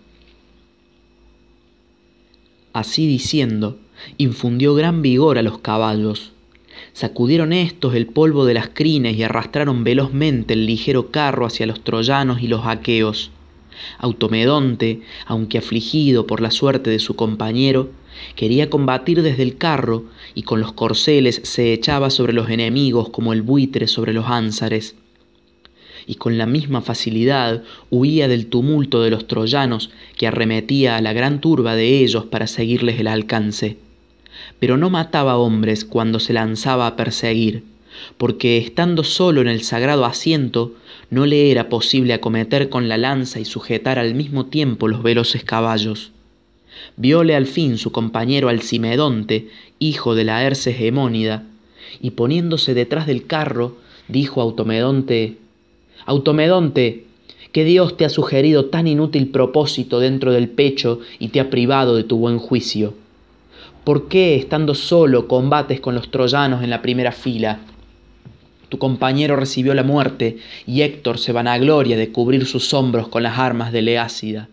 [2.73, 3.77] Así diciendo,
[4.19, 6.33] infundió gran vigor a los caballos,
[6.93, 11.83] Sacudieron éstos el polvo de las crines y arrastraron velozmente el ligero carro hacia los
[11.83, 13.31] troyanos y los aqueos.
[13.99, 17.91] Automedonte, aunque afligido por la suerte de su compañero,
[18.37, 23.33] quería combatir desde el carro y con los corceles se echaba sobre los enemigos como
[23.33, 24.95] el buitre sobre los ánsares.
[26.07, 31.15] Y con la misma facilidad huía del tumulto de los troyanos que arremetía a la
[31.15, 33.79] gran turba de ellos para seguirles el alcance
[34.59, 37.65] pero no mataba hombres cuando se lanzaba a perseguir,
[38.17, 40.73] porque estando solo en el sagrado asiento,
[41.11, 45.45] no le era posible acometer con la lanza y sujetar al mismo tiempo los veloces
[45.45, 46.11] caballos.
[46.97, 51.45] Viole al fin su compañero Alcimedonte, hijo de la Herces Hemónida,
[52.01, 53.77] y poniéndose detrás del carro,
[54.09, 55.37] dijo a Automedonte,
[56.07, 57.05] Automedonte,
[57.53, 61.95] que Dios te ha sugerido tan inútil propósito dentro del pecho y te ha privado
[61.95, 62.95] de tu buen juicio.
[63.85, 67.59] ¿Por qué, estando solo, combates con los troyanos en la primera fila?
[68.69, 70.37] Tu compañero recibió la muerte
[70.69, 74.49] y Héctor se vanagloria de cubrir sus hombros con las armas de Leácida.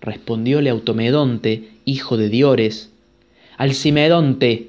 [0.00, 2.92] Respondióle Automedonte, hijo de Diores,
[3.56, 4.68] Alcimedonte,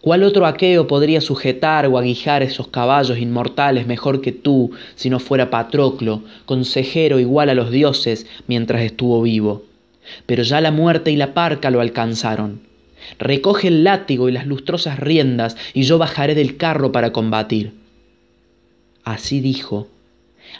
[0.00, 5.18] ¿cuál otro aqueo podría sujetar o aguijar esos caballos inmortales mejor que tú, si no
[5.18, 9.64] fuera Patroclo, consejero igual a los dioses mientras estuvo vivo?
[10.24, 12.69] Pero ya la muerte y la parca lo alcanzaron
[13.18, 17.72] recoge el látigo y las lustrosas riendas, y yo bajaré del carro para combatir.
[19.04, 19.88] Así dijo.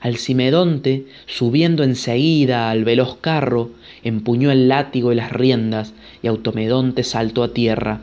[0.00, 3.70] Alcimedonte, subiendo enseguida al veloz carro,
[4.02, 8.00] empuñó el látigo y las riendas, y Automedonte saltó a tierra.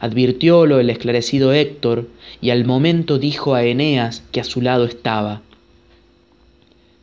[0.00, 2.08] Advirtiólo el esclarecido Héctor,
[2.40, 5.42] y al momento dijo a Eneas que a su lado estaba.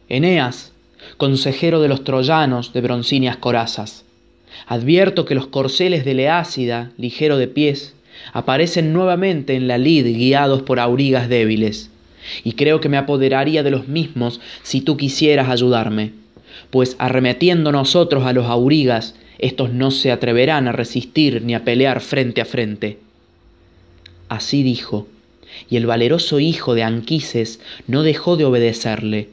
[0.09, 0.73] Eneas,
[1.17, 4.03] consejero de los troyanos de broncíneas corazas,
[4.71, 7.93] Advierto que los corceles de Leácida, ligero de pies,
[8.31, 11.89] aparecen nuevamente en la lid guiados por aurigas débiles,
[12.45, 16.13] y creo que me apoderaría de los mismos si tú quisieras ayudarme,
[16.69, 21.99] pues arremetiendo nosotros a los aurigas, estos no se atreverán a resistir ni a pelear
[21.99, 22.97] frente a frente.
[24.29, 25.05] Así dijo,
[25.69, 29.27] y el valeroso hijo de Anquises no dejó de obedecerle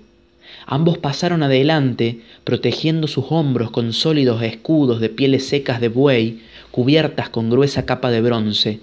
[0.71, 7.31] Ambos pasaron adelante, protegiendo sus hombros con sólidos escudos de pieles secas de buey, cubiertas
[7.31, 8.81] con gruesa capa de bronce.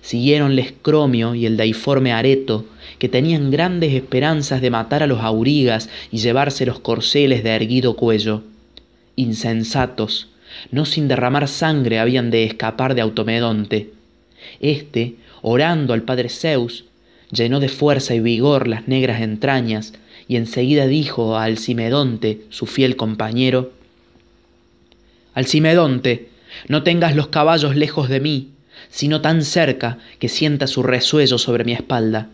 [0.00, 2.64] Siguieron Escromio y el deiforme Areto,
[2.98, 7.94] que tenían grandes esperanzas de matar a los aurigas y llevarse los corceles de erguido
[7.94, 8.42] cuello.
[9.14, 10.30] Insensatos,
[10.72, 13.92] no sin derramar sangre habían de escapar de Automedonte.
[14.58, 16.86] Este, orando al padre Zeus,
[17.30, 19.92] llenó de fuerza y vigor las negras entrañas,
[20.28, 23.72] y enseguida dijo a Alcimedonte, su fiel compañero,
[25.34, 26.28] Alcimedonte,
[26.68, 28.50] no tengas los caballos lejos de mí,
[28.88, 32.28] sino tan cerca que sienta su resuello sobre mi espalda.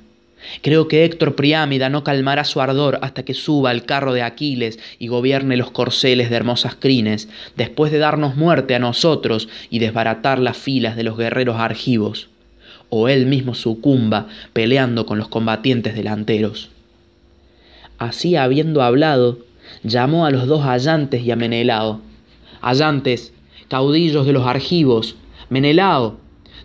[0.63, 4.79] Creo que Héctor Priámida no calmará su ardor hasta que suba al carro de Aquiles
[4.99, 10.39] y gobierne los corceles de hermosas crines, después de darnos muerte a nosotros y desbaratar
[10.39, 12.29] las filas de los guerreros argivos,
[12.89, 16.71] o él mismo sucumba peleando con los combatientes delanteros.
[18.01, 19.41] Así habiendo hablado,
[19.83, 22.01] llamó a los dos allantes y a Menelao.
[22.63, 23.35] Allantes,
[23.69, 25.17] caudillos de los argivos,
[25.51, 26.17] Menelao,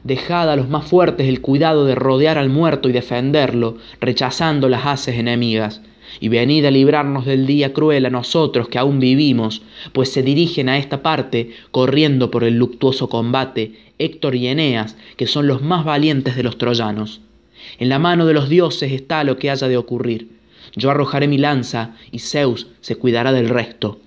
[0.06, 4.86] dejad a los más fuertes el cuidado de rodear al muerto y defenderlo, rechazando las
[4.86, 5.82] haces enemigas,
[6.22, 9.62] y venid a librarnos del día cruel a nosotros que aún vivimos,
[9.92, 15.28] pues se dirigen a esta parte, corriendo por el luctuoso combate, Héctor y Eneas, que
[15.28, 17.20] son los más valientes de los troyanos.
[17.78, 20.30] En la mano de los dioses está lo que haya de ocurrir
[20.76, 24.00] Yo arrojaré mi lanza y Zeus se cuidará del resto.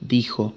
[0.00, 0.54] Dijo,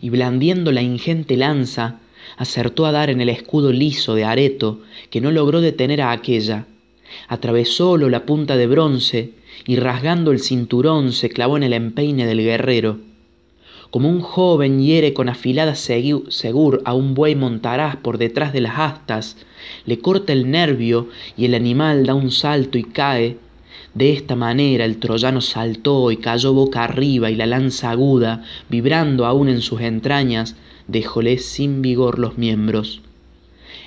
[0.00, 2.00] y blandiendo la ingente lanza,
[2.36, 4.80] acertó a dar en el escudo liso de Areto,
[5.10, 6.66] que no logró detener a aquella.
[7.28, 9.32] Atravesólo la punta de bronce
[9.66, 12.98] y rasgando el cinturón se clavó en el empeine del guerrero.
[13.90, 18.78] Como un joven hiere con afilada segur a un buey montaraz por detrás de las
[18.78, 19.36] astas,
[19.84, 23.36] le corta el nervio y el animal da un salto y cae.
[23.94, 29.26] De esta manera el troyano saltó y cayó boca arriba y la lanza aguda, vibrando
[29.26, 30.54] aún en sus entrañas,
[30.86, 33.00] dejóle sin vigor los miembros.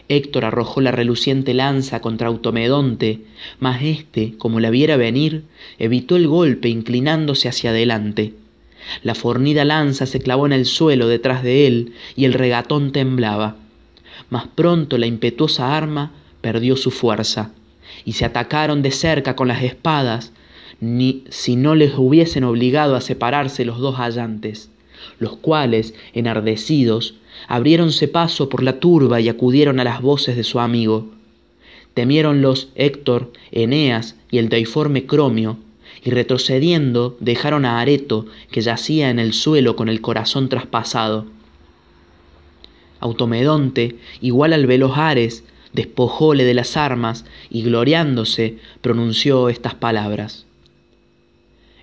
[0.09, 3.21] Héctor arrojó la reluciente lanza contra Automedonte,
[3.61, 5.43] mas éste, como la viera venir,
[5.79, 8.33] evitó el golpe inclinándose hacia adelante.
[9.03, 13.55] La fornida lanza se clavó en el suelo detrás de él y el regatón temblaba.
[14.29, 17.51] Mas pronto la impetuosa arma perdió su fuerza
[18.05, 20.31] y se atacaron de cerca con las espadas,
[20.79, 24.69] ni si no les hubiesen obligado a separarse los dos hallantes,
[25.19, 27.15] los cuales, enardecidos,
[27.47, 31.07] abriéronse paso por la turba y acudieron a las voces de su amigo.
[31.93, 35.57] Temiéronlos Héctor, Eneas y el deiforme Cromio,
[36.03, 41.27] y retrocediendo dejaron a Areto, que yacía en el suelo con el corazón traspasado.
[42.99, 45.43] Automedonte, igual al veloz Ares,
[45.73, 50.45] despojóle de las armas y gloriándose pronunció estas palabras.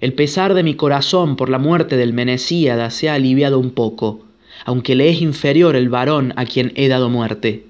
[0.01, 4.25] El pesar de mi corazón por la muerte del Menecíada se ha aliviado un poco,
[4.65, 7.67] aunque le es inferior el varón a quien he dado muerte.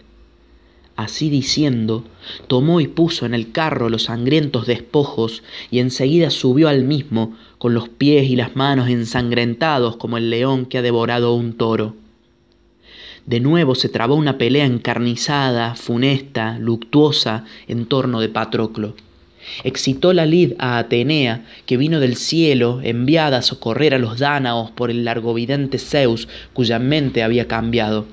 [0.94, 2.04] Así diciendo,
[2.46, 7.74] tomó y puso en el carro los sangrientos despojos y enseguida subió al mismo con
[7.74, 11.94] los pies y las manos ensangrentados como el león que ha devorado un toro.
[13.30, 18.96] De nuevo se trabó una pelea encarnizada, funesta, luctuosa en torno de Patroclo
[19.64, 24.70] excitó la lid a Atenea, que vino del cielo, enviada a socorrer a los dánaos
[24.72, 28.06] por el largovidente Zeus, cuya mente había cambiado.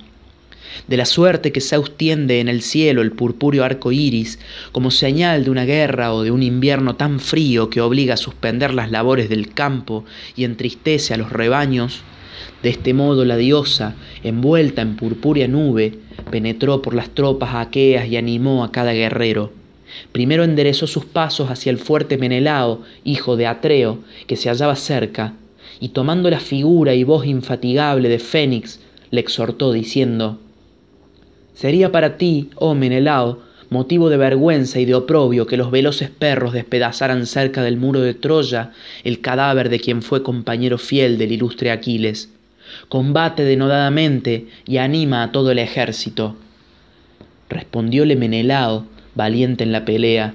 [0.88, 4.40] De la suerte que Zeus tiende en el cielo el purpúreo arco iris,
[4.72, 8.74] como señal de una guerra o de un invierno tan frío que obliga a suspender
[8.74, 10.06] las labores del campo
[10.36, 12.04] y entristece a los rebaños,
[12.64, 16.00] de este modo la diosa, envuelta en purpúrea nube,
[16.32, 19.52] penetró por las tropas aqueas y animó a cada guerrero.
[20.12, 25.34] Primero enderezó sus pasos hacia el fuerte Menelao, hijo de Atreo, que se hallaba cerca,
[25.80, 28.80] y tomando la figura y voz infatigable de Fénix,
[29.12, 30.40] le exhortó diciendo,
[31.54, 36.54] Sería para ti, oh Menelao, motivo de vergüenza y de oprobio que los veloces perros
[36.54, 38.72] despedazaran cerca del muro de Troya
[39.04, 42.30] el cadáver de quien fue compañero fiel del ilustre Aquiles.
[42.90, 46.36] Combate denodadamente y anima a todo el ejército.
[47.50, 50.34] Respondióle Menelao, valiente en la pelea.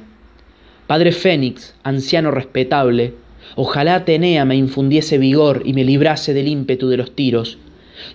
[0.86, 3.14] Padre Fénix, anciano respetable,
[3.54, 7.58] ojalá Atenea me infundiese vigor y me librase del ímpetu de los tiros.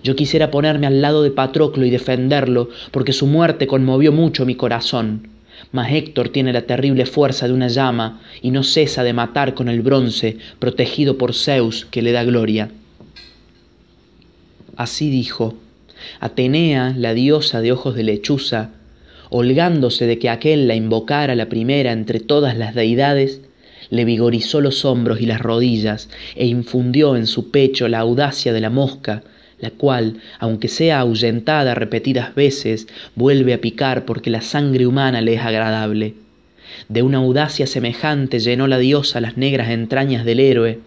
[0.02, 4.54] Yo quisiera ponerme al lado de Patroclo y defenderlo, porque su muerte conmovió mucho mi
[4.54, 5.28] corazón.
[5.72, 9.68] Mas Héctor tiene la terrible fuerza de una llama y no cesa de matar con
[9.68, 12.70] el bronce, protegido por Zeus, que le da gloria.
[14.76, 15.56] Así dijo.
[16.20, 18.70] Atenea, la diosa de ojos de lechuza,
[19.30, 23.40] holgándose de que aquel la invocara la primera entre todas las deidades,
[23.90, 28.60] le vigorizó los hombros y las rodillas e infundió en su pecho la audacia de
[28.60, 29.22] la mosca,
[29.60, 35.34] la cual, aunque sea ahuyentada repetidas veces, vuelve a picar porque la sangre humana le
[35.34, 36.14] es agradable.
[36.88, 40.78] De una audacia semejante llenó la diosa las negras entrañas del héroe.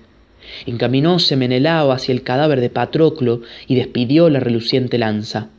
[0.65, 5.49] Encaminóse Menelao hacia el cadáver de Patroclo y despidió la reluciente lanza.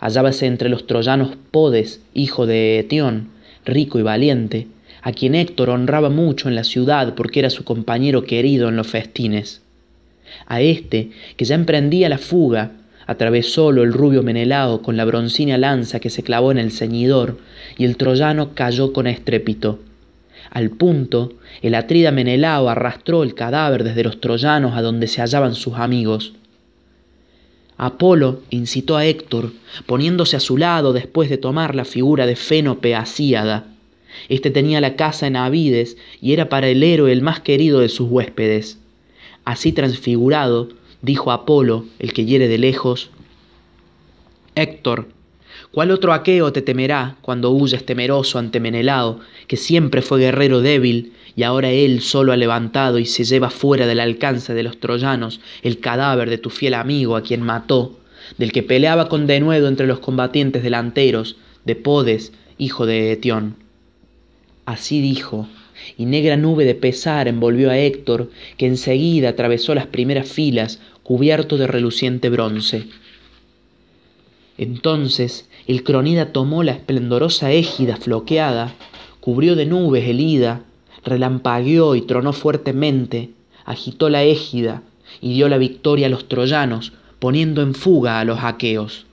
[0.00, 3.30] Hallábase entre los troyanos Podes, hijo de Etión,
[3.64, 4.68] rico y valiente,
[5.02, 8.86] a quien Héctor honraba mucho en la ciudad porque era su compañero querido en los
[8.86, 9.62] festines.
[10.46, 12.72] A éste, que ya emprendía la fuga,
[13.06, 17.38] atravesólo el rubio Menelao con la broncínea lanza que se clavó en el ceñidor,
[17.78, 19.80] y el troyano cayó con estrépito.
[20.50, 25.54] Al punto, el atrida Menelao arrastró el cadáver desde los troyanos a donde se hallaban
[25.54, 26.34] sus amigos.
[27.78, 29.52] Apolo incitó a Héctor,
[29.84, 33.66] poniéndose a su lado después de tomar la figura de Fénope Asíada.
[34.30, 37.90] Este tenía la casa en Avides y era para el héroe el más querido de
[37.90, 38.78] sus huéspedes.
[39.46, 40.70] Así transfigurado,
[41.02, 43.10] dijo Apolo, el que hiere de lejos,
[44.56, 45.06] Héctor,
[45.70, 51.12] ¿cuál otro aqueo te temerá cuando huyes temeroso ante Menelao, que siempre fue guerrero débil
[51.36, 55.40] y ahora él solo ha levantado y se lleva fuera del alcance de los troyanos
[55.62, 58.00] el cadáver de tu fiel amigo a quien mató,
[58.38, 63.54] del que peleaba con denuedo entre los combatientes delanteros, de Podes, hijo de Etión.
[64.64, 65.46] Así dijo,
[65.96, 71.56] y negra nube de pesar envolvió a Héctor, que enseguida atravesó las primeras filas, cubierto
[71.58, 72.86] de reluciente bronce.
[74.58, 78.74] Entonces el cronida tomó la esplendorosa égida floqueada,
[79.20, 80.62] cubrió de nubes el ida,
[81.04, 83.30] relampagueó y tronó fuertemente,
[83.64, 84.82] agitó la égida
[85.20, 89.06] y dio la victoria a los troyanos, poniendo en fuga a los aqueos.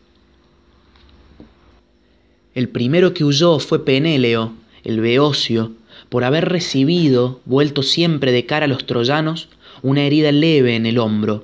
[2.53, 4.53] El primero que huyó fue Penéleo,
[4.83, 5.71] el beocio,
[6.13, 9.49] por haber recibido, vuelto siempre de cara a los troyanos,
[9.81, 11.43] una herida leve en el hombro,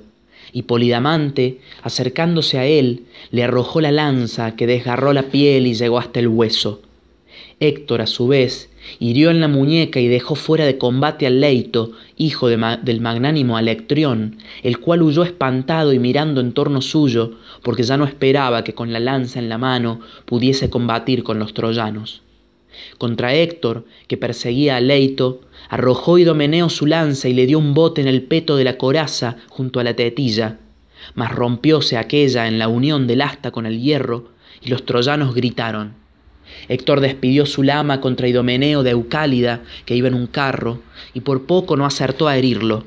[0.52, 3.02] y Polidamante, acercándose a él,
[3.32, 6.82] le arrojó la lanza que desgarró la piel y llegó hasta el hueso.
[7.58, 11.90] Héctor, a su vez, hirió en la muñeca y dejó fuera de combate al Leito,
[12.16, 17.32] hijo del magnánimo Alectrión, el cual huyó espantado y mirando en torno suyo,
[17.64, 21.54] porque ya no esperaba que con la lanza en la mano pudiese combatir con los
[21.54, 22.22] troyanos.
[22.98, 28.00] Contra Héctor, que perseguía a Leito, arrojó Idomeneo su lanza y le dio un bote
[28.00, 30.58] en el peto de la coraza junto a la tetilla,
[31.14, 34.28] mas rompióse aquella en la unión del asta con el hierro,
[34.62, 35.94] y los troyanos gritaron.
[36.68, 40.80] Héctor despidió su lama contra Idomeneo de Eucálida, que iba en un carro,
[41.14, 42.84] y por poco no acertó a herirlo.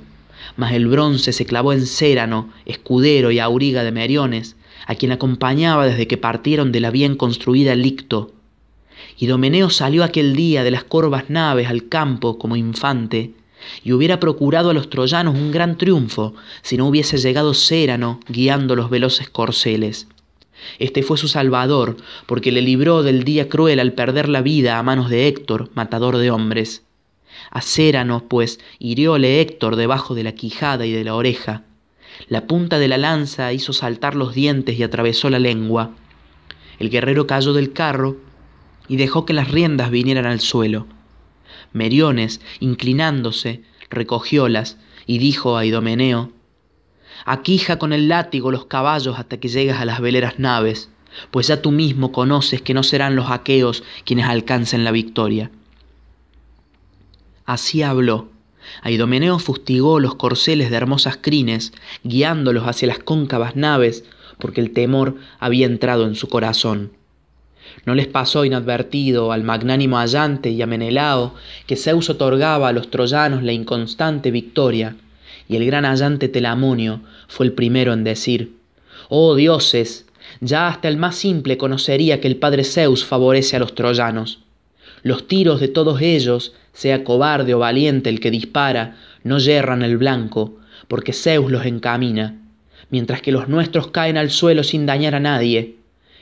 [0.58, 5.86] Mas el bronce se clavó en Cérano, escudero y auriga de Meriones, a quien acompañaba
[5.86, 8.34] desde que partieron de la bien construida Licto.
[9.18, 13.34] Idomeneo salió aquel día de las corvas naves al campo como infante,
[13.84, 18.76] y hubiera procurado a los troyanos un gran triunfo si no hubiese llegado Cérano guiando
[18.76, 20.07] los veloces corceles.
[20.80, 24.84] Este fue su salvador, porque le libró del día cruel al perder la vida a
[24.84, 26.84] manos de Héctor, matador de hombres.
[27.51, 31.64] A Cérano, pues, hirióle Héctor debajo de la quijada y de la oreja.
[32.28, 35.91] La punta de la lanza hizo saltar los dientes y atravesó la lengua.
[36.80, 38.18] El guerrero cayó del carro
[38.88, 40.88] y dejó que las riendas vinieran al suelo.
[41.72, 46.32] Meriones, inclinándose, recogiólas y dijo a Idomeneo
[47.26, 50.90] aquija con el látigo los caballos hasta que llegas a las veleras naves,
[51.32, 55.52] pues ya tú mismo conoces que no serán los aqueos quienes alcancen la victoria.
[57.46, 58.30] Así habló.
[58.82, 61.74] Aidomeneo fustigó los corceles de hermosas crines,
[62.04, 64.06] guiándolos hacia las cóncavas naves,
[64.40, 66.94] porque el temor había entrado en su corazón.
[67.86, 71.36] No les pasó inadvertido al magnánimo Allante y a Menelao
[71.68, 74.96] que Zeus otorgaba a los troyanos la inconstante victoria,
[75.50, 78.54] y el gran Allante Telamonio fue el primero en decir,
[79.10, 80.06] Oh dioses,
[80.40, 84.40] ya hasta el más simple conocería que el padre Zeus favorece a los troyanos.
[85.02, 89.98] Los tiros de todos ellos, sea cobarde o valiente el que dispara, no yerran el
[89.98, 90.58] blanco,
[90.88, 92.40] porque Zeus los encamina,
[92.90, 95.76] mientras que los nuestros caen al suelo sin dañar a nadie.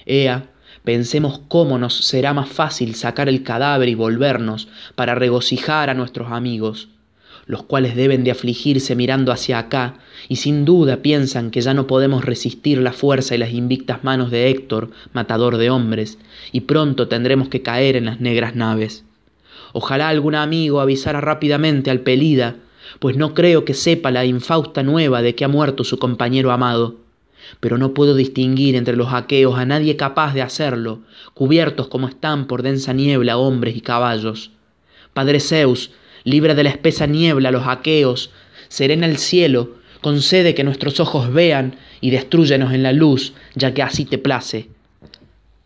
[0.08, 0.48] Ea,
[0.84, 6.32] pensemos cómo nos será más fácil sacar el cadáver y volvernos para regocijar a nuestros
[6.32, 6.90] amigos
[7.46, 9.96] los cuales deben de afligirse mirando hacia acá,
[10.30, 14.32] y sin duda piensan que ya no podemos resistir la fuerza y las invictas manos
[14.32, 16.18] de Héctor, matador de hombres,
[16.52, 19.04] y pronto tendremos que caer en las negras naves.
[19.74, 22.56] Ojalá algún amigo avisara rápidamente al Pelida,
[23.00, 26.96] pues no creo que sepa la infausta nueva de que ha muerto su compañero amado.
[27.60, 31.02] Pero no puedo distinguir entre los aqueos a nadie capaz de hacerlo,
[31.34, 34.52] cubiertos como están por densa niebla hombres y caballos.
[35.14, 35.92] Padre Zeus,
[36.24, 38.32] libra de la espesa niebla a los aqueos,
[38.70, 43.84] serena el cielo, concede que nuestros ojos vean y destruyenos en la luz, ya que
[43.84, 44.70] así te place.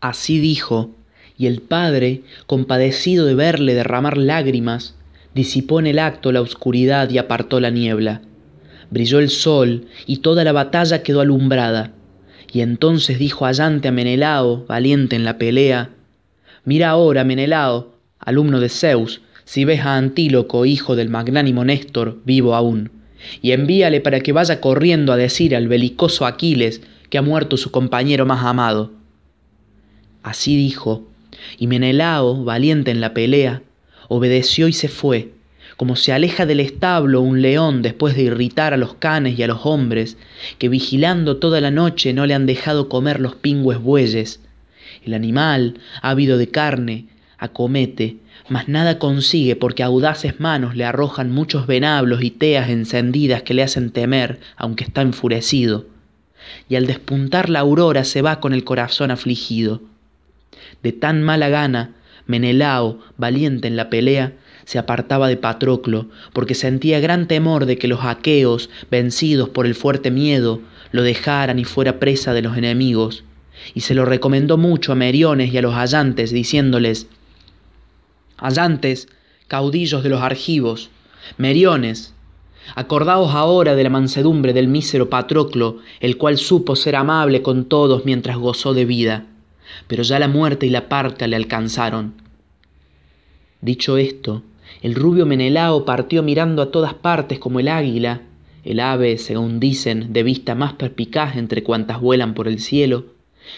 [0.00, 0.90] Así dijo,
[1.38, 4.94] y el padre, compadecido de verle derramar lágrimas,
[5.34, 8.22] disipó en el acto la oscuridad y apartó la niebla.
[8.90, 11.92] Brilló el sol y toda la batalla quedó alumbrada.
[12.52, 15.90] Y entonces dijo allante a Menelao, valiente en la pelea,
[16.64, 22.56] Mira ahora, Menelao, alumno de Zeus, si ves a Antíloco, hijo del magnánimo Néstor, vivo
[22.56, 22.90] aún,
[23.40, 27.70] y envíale para que vaya corriendo a decir al belicoso Aquiles que ha muerto su
[27.70, 28.92] compañero más amado.
[30.24, 31.06] Así dijo,
[31.56, 33.62] y Menelao, valiente en la pelea,
[34.08, 35.35] obedeció y se fue,
[35.76, 39.46] como se aleja del establo un león después de irritar a los canes y a
[39.46, 40.16] los hombres,
[40.58, 44.40] que vigilando toda la noche no le han dejado comer los pingües bueyes.
[45.04, 47.06] El animal, ávido de carne,
[47.38, 48.16] acomete,
[48.48, 53.62] mas nada consigue porque audaces manos le arrojan muchos venablos y teas encendidas que le
[53.62, 55.86] hacen temer, aunque está enfurecido.
[56.68, 59.82] Y al despuntar la aurora se va con el corazón afligido.
[60.82, 61.92] De tan mala gana,
[62.26, 64.32] Menelao, valiente en la pelea,
[64.66, 69.76] se apartaba de Patroclo, porque sentía gran temor de que los aqueos, vencidos por el
[69.76, 70.60] fuerte miedo,
[70.90, 73.22] lo dejaran y fuera presa de los enemigos,
[73.74, 77.06] y se lo recomendó mucho a Meriones y a los hallantes, diciéndoles
[78.38, 79.08] Allantes,
[79.46, 80.90] caudillos de los argivos,
[81.38, 82.12] meriones,
[82.74, 88.04] acordaos ahora de la mansedumbre del mísero Patroclo, el cual supo ser amable con todos
[88.04, 89.26] mientras gozó de vida,
[89.86, 92.14] pero ya la muerte y la parca le alcanzaron.
[93.62, 94.42] Dicho esto,
[94.82, 98.22] el rubio Menelao partió mirando a todas partes como el águila,
[98.64, 103.06] el ave, según dicen, de vista más perpicaz entre cuantas vuelan por el cielo,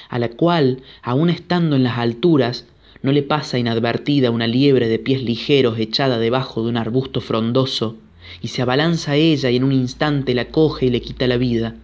[0.08, 2.66] a la cual, aun estando en las alturas,
[3.02, 7.96] no le pasa inadvertida una liebre de pies ligeros echada debajo de un arbusto frondoso,
[8.42, 11.38] y se abalanza a ella y en un instante la coge y le quita la
[11.38, 11.76] vida.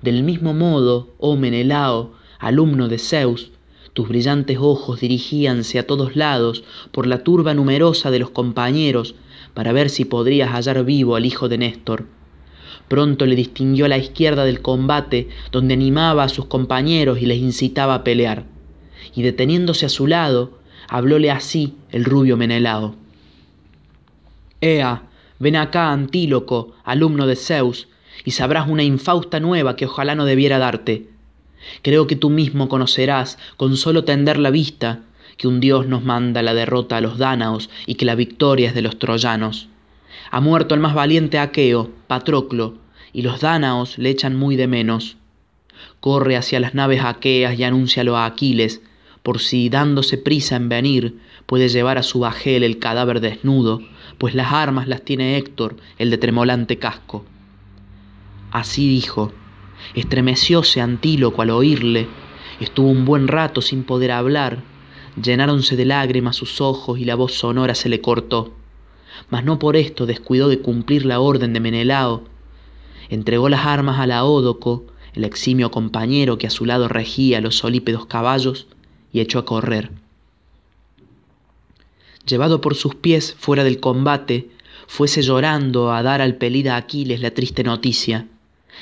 [0.00, 3.50] Del mismo modo, oh Menelao, alumno de Zeus,
[3.98, 9.16] tus brillantes ojos dirigíanse a todos lados por la turba numerosa de los compañeros
[9.54, 12.06] para ver si podrías hallar vivo al hijo de Néstor.
[12.86, 17.38] Pronto le distinguió a la izquierda del combate, donde animaba a sus compañeros y les
[17.38, 18.44] incitaba a pelear
[19.16, 22.94] y deteniéndose a su lado, hablóle así el rubio Menelao.
[24.60, 25.08] Ea,
[25.40, 27.88] ven acá, Antíloco, alumno de Zeus,
[28.24, 31.17] y sabrás una infausta nueva que ojalá no debiera darte.
[31.82, 35.00] Creo que tú mismo conocerás, con solo tender la vista,
[35.36, 38.74] que un dios nos manda la derrota a los dánaos y que la victoria es
[38.74, 39.68] de los troyanos.
[40.30, 42.74] Ha muerto el más valiente Aqueo, Patroclo,
[43.12, 45.16] y los dánaos le echan muy de menos.
[46.00, 48.82] Corre hacia las naves aqueas y anúncialo a Aquiles,
[49.22, 53.80] por si dándose prisa en venir puede llevar a su bajel el cadáver desnudo,
[54.18, 57.24] pues las armas las tiene Héctor, el de tremolante casco.
[58.50, 59.32] Así dijo.
[59.94, 62.08] Estremecióse Antíloco al oírle,
[62.60, 64.62] estuvo un buen rato sin poder hablar,
[65.22, 68.52] llenáronse de lágrimas sus ojos y la voz sonora se le cortó.
[69.30, 72.24] Mas no por esto descuidó de cumplir la orden de Menelao.
[73.08, 78.06] Entregó las armas a Laódoco, el eximio compañero que a su lado regía los solípedos
[78.06, 78.66] caballos,
[79.12, 79.90] y echó a correr.
[82.26, 84.50] Llevado por sus pies fuera del combate,
[84.86, 88.26] fuese llorando a dar al pelida Aquiles la triste noticia.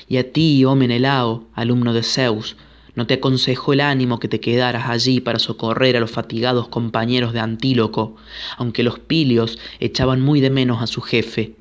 [0.08, 2.56] Y a ti, oh Menelao, alumno de Zeus,
[2.94, 7.32] no te aconsejó el ánimo que te quedaras allí para socorrer a los fatigados compañeros
[7.32, 8.16] de Antíloco,
[8.56, 11.52] aunque los pilios echaban muy de menos a su jefe.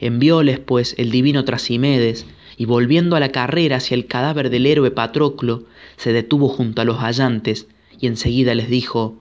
[0.00, 2.26] Envióles, pues, el divino Trasimedes,
[2.58, 5.64] y volviendo a la carrera hacia el cadáver del héroe Patroclo,
[5.96, 7.66] se detuvo junto a los hallantes,
[7.98, 9.16] y enseguida les dijo,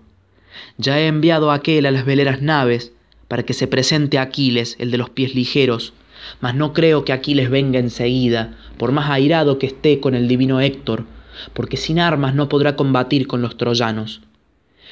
[0.78, 2.92] Ya he enviado a aquel a las veleras naves,
[3.30, 5.94] para que se presente Aquiles, el de los pies ligeros,
[6.42, 10.62] mas no creo que Aquiles venga enseguida, por más airado que esté con el divino
[10.62, 11.06] Héctor,
[11.54, 14.22] porque sin armas no podrá combatir con los troyanos.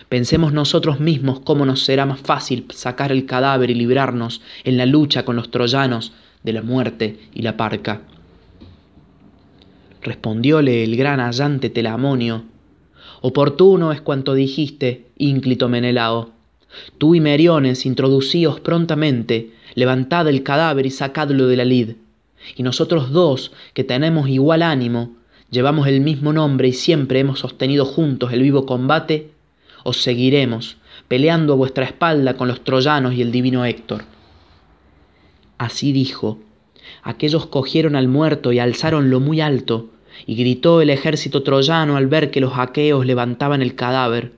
[0.10, 4.86] Pensemos nosotros mismos cómo nos será más fácil sacar el cadáver y librarnos en la
[4.86, 6.14] lucha con los troyanos
[6.44, 8.02] de la muerte y la parca.
[10.02, 12.46] Respondióle el gran allante Telamonio,
[13.22, 16.30] Oportuno es cuanto dijiste, ínclito Menelao.
[17.00, 21.98] Tú y Meriones introducíos prontamente, levantad el cadáver y sacadlo de la lid.
[22.56, 25.12] Y nosotros dos, que tenemos igual ánimo,
[25.52, 29.30] llevamos el mismo nombre y siempre hemos sostenido juntos el vivo combate,
[29.84, 34.06] os seguiremos, peleando a vuestra espalda con los troyanos y el divino Héctor.
[35.60, 36.40] Así dijo.
[37.04, 39.92] Aquellos cogieron al muerto y alzáronlo muy alto,
[40.26, 44.32] y gritó el ejército troyano al ver que los aqueos levantaban el cadáver.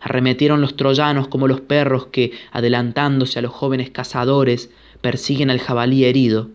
[0.00, 4.70] Arremetieron los troyanos como los perros que, adelantándose a los jóvenes cazadores,
[5.00, 6.50] persiguen al jabalí herido.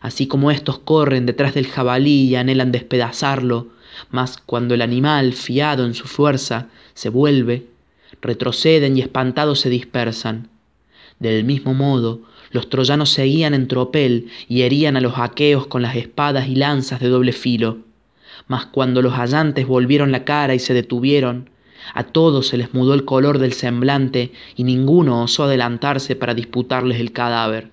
[0.00, 3.68] Así como éstos corren detrás del jabalí y anhelan despedazarlo,
[4.10, 7.66] mas cuando el animal, fiado en su fuerza, se vuelve,
[8.20, 10.48] retroceden y espantados se dispersan.
[11.18, 15.96] Del mismo modo, los troyanos seguían en tropel y herían a los aqueos con las
[15.96, 17.78] espadas y lanzas de doble filo.
[18.46, 21.48] Mas cuando los hallantes volvieron la cara y se detuvieron,
[21.94, 27.00] a todos se les mudó el color del semblante y ninguno osó adelantarse para disputarles
[27.00, 27.70] el cadáver.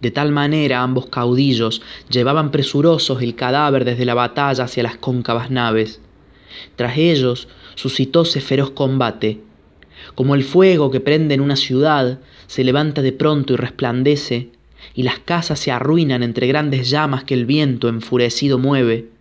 [0.00, 1.80] De tal manera ambos caudillos
[2.10, 6.00] llevaban presurosos el cadáver desde la batalla hacia las cóncavas naves.
[6.76, 9.40] Tras ellos suscitóse feroz combate.
[10.14, 14.50] Como el fuego que prende en una ciudad, se levanta de pronto y resplandece,
[14.94, 19.13] y las casas se arruinan entre grandes llamas que el viento enfurecido mueve.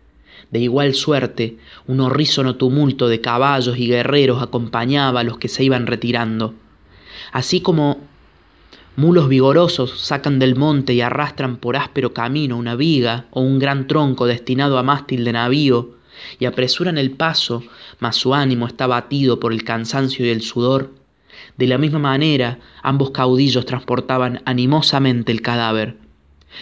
[0.53, 5.63] De igual suerte, un horrísono tumulto de caballos y guerreros acompañaba a los que se
[5.63, 6.53] iban retirando.
[7.31, 8.01] Así como
[8.95, 13.87] mulos vigorosos sacan del monte y arrastran por áspero camino una viga o un gran
[13.87, 15.95] tronco destinado a mástil de navío,
[16.37, 17.63] y apresuran el paso,
[17.99, 20.93] mas su ánimo está batido por el cansancio y el sudor,
[21.57, 25.97] de la misma manera, ambos caudillos transportaban animosamente el cadáver.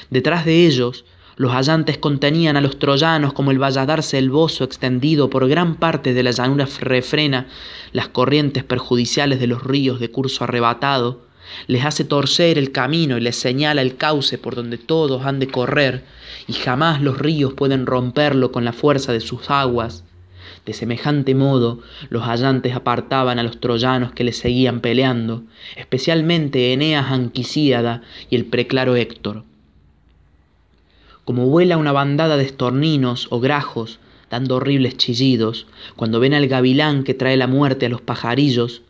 [0.10, 1.04] Detrás de ellos,
[1.38, 6.24] Los hallantes contenían a los troyanos como el valladar selvoso extendido por gran parte de
[6.24, 7.48] la llanura refrena
[7.94, 11.22] las corrientes perjudiciales de los ríos de curso arrebatado,
[11.68, 15.48] les hace torcer el camino y les señala el cauce por donde todos han de
[15.48, 16.04] correr,
[16.48, 20.04] y jamás los ríos pueden romperlo con la fuerza de sus aguas.
[20.66, 21.80] De semejante modo
[22.10, 25.44] los hallantes apartaban a los troyanos que les seguían peleando,
[25.76, 29.44] especialmente Eneas Anquisíada y el preclaro Héctor.
[31.32, 35.66] Como vuela una bandada de estorninos o grajos, dando horribles chillidos,
[35.96, 38.82] cuando ven al gavilán que trae la muerte a los pajarillos,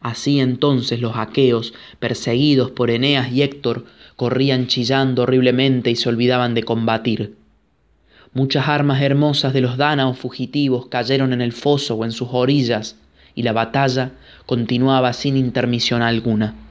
[0.00, 3.84] Así entonces los aqueos, perseguidos por Eneas y Héctor,
[4.16, 7.36] corrían chillando horriblemente y se olvidaban de combatir.
[8.32, 12.96] Muchas armas hermosas de los dánaos fugitivos cayeron en el foso o en sus orillas,
[13.34, 14.12] y la batalla
[14.46, 16.63] continuaba sin intermisión alguna.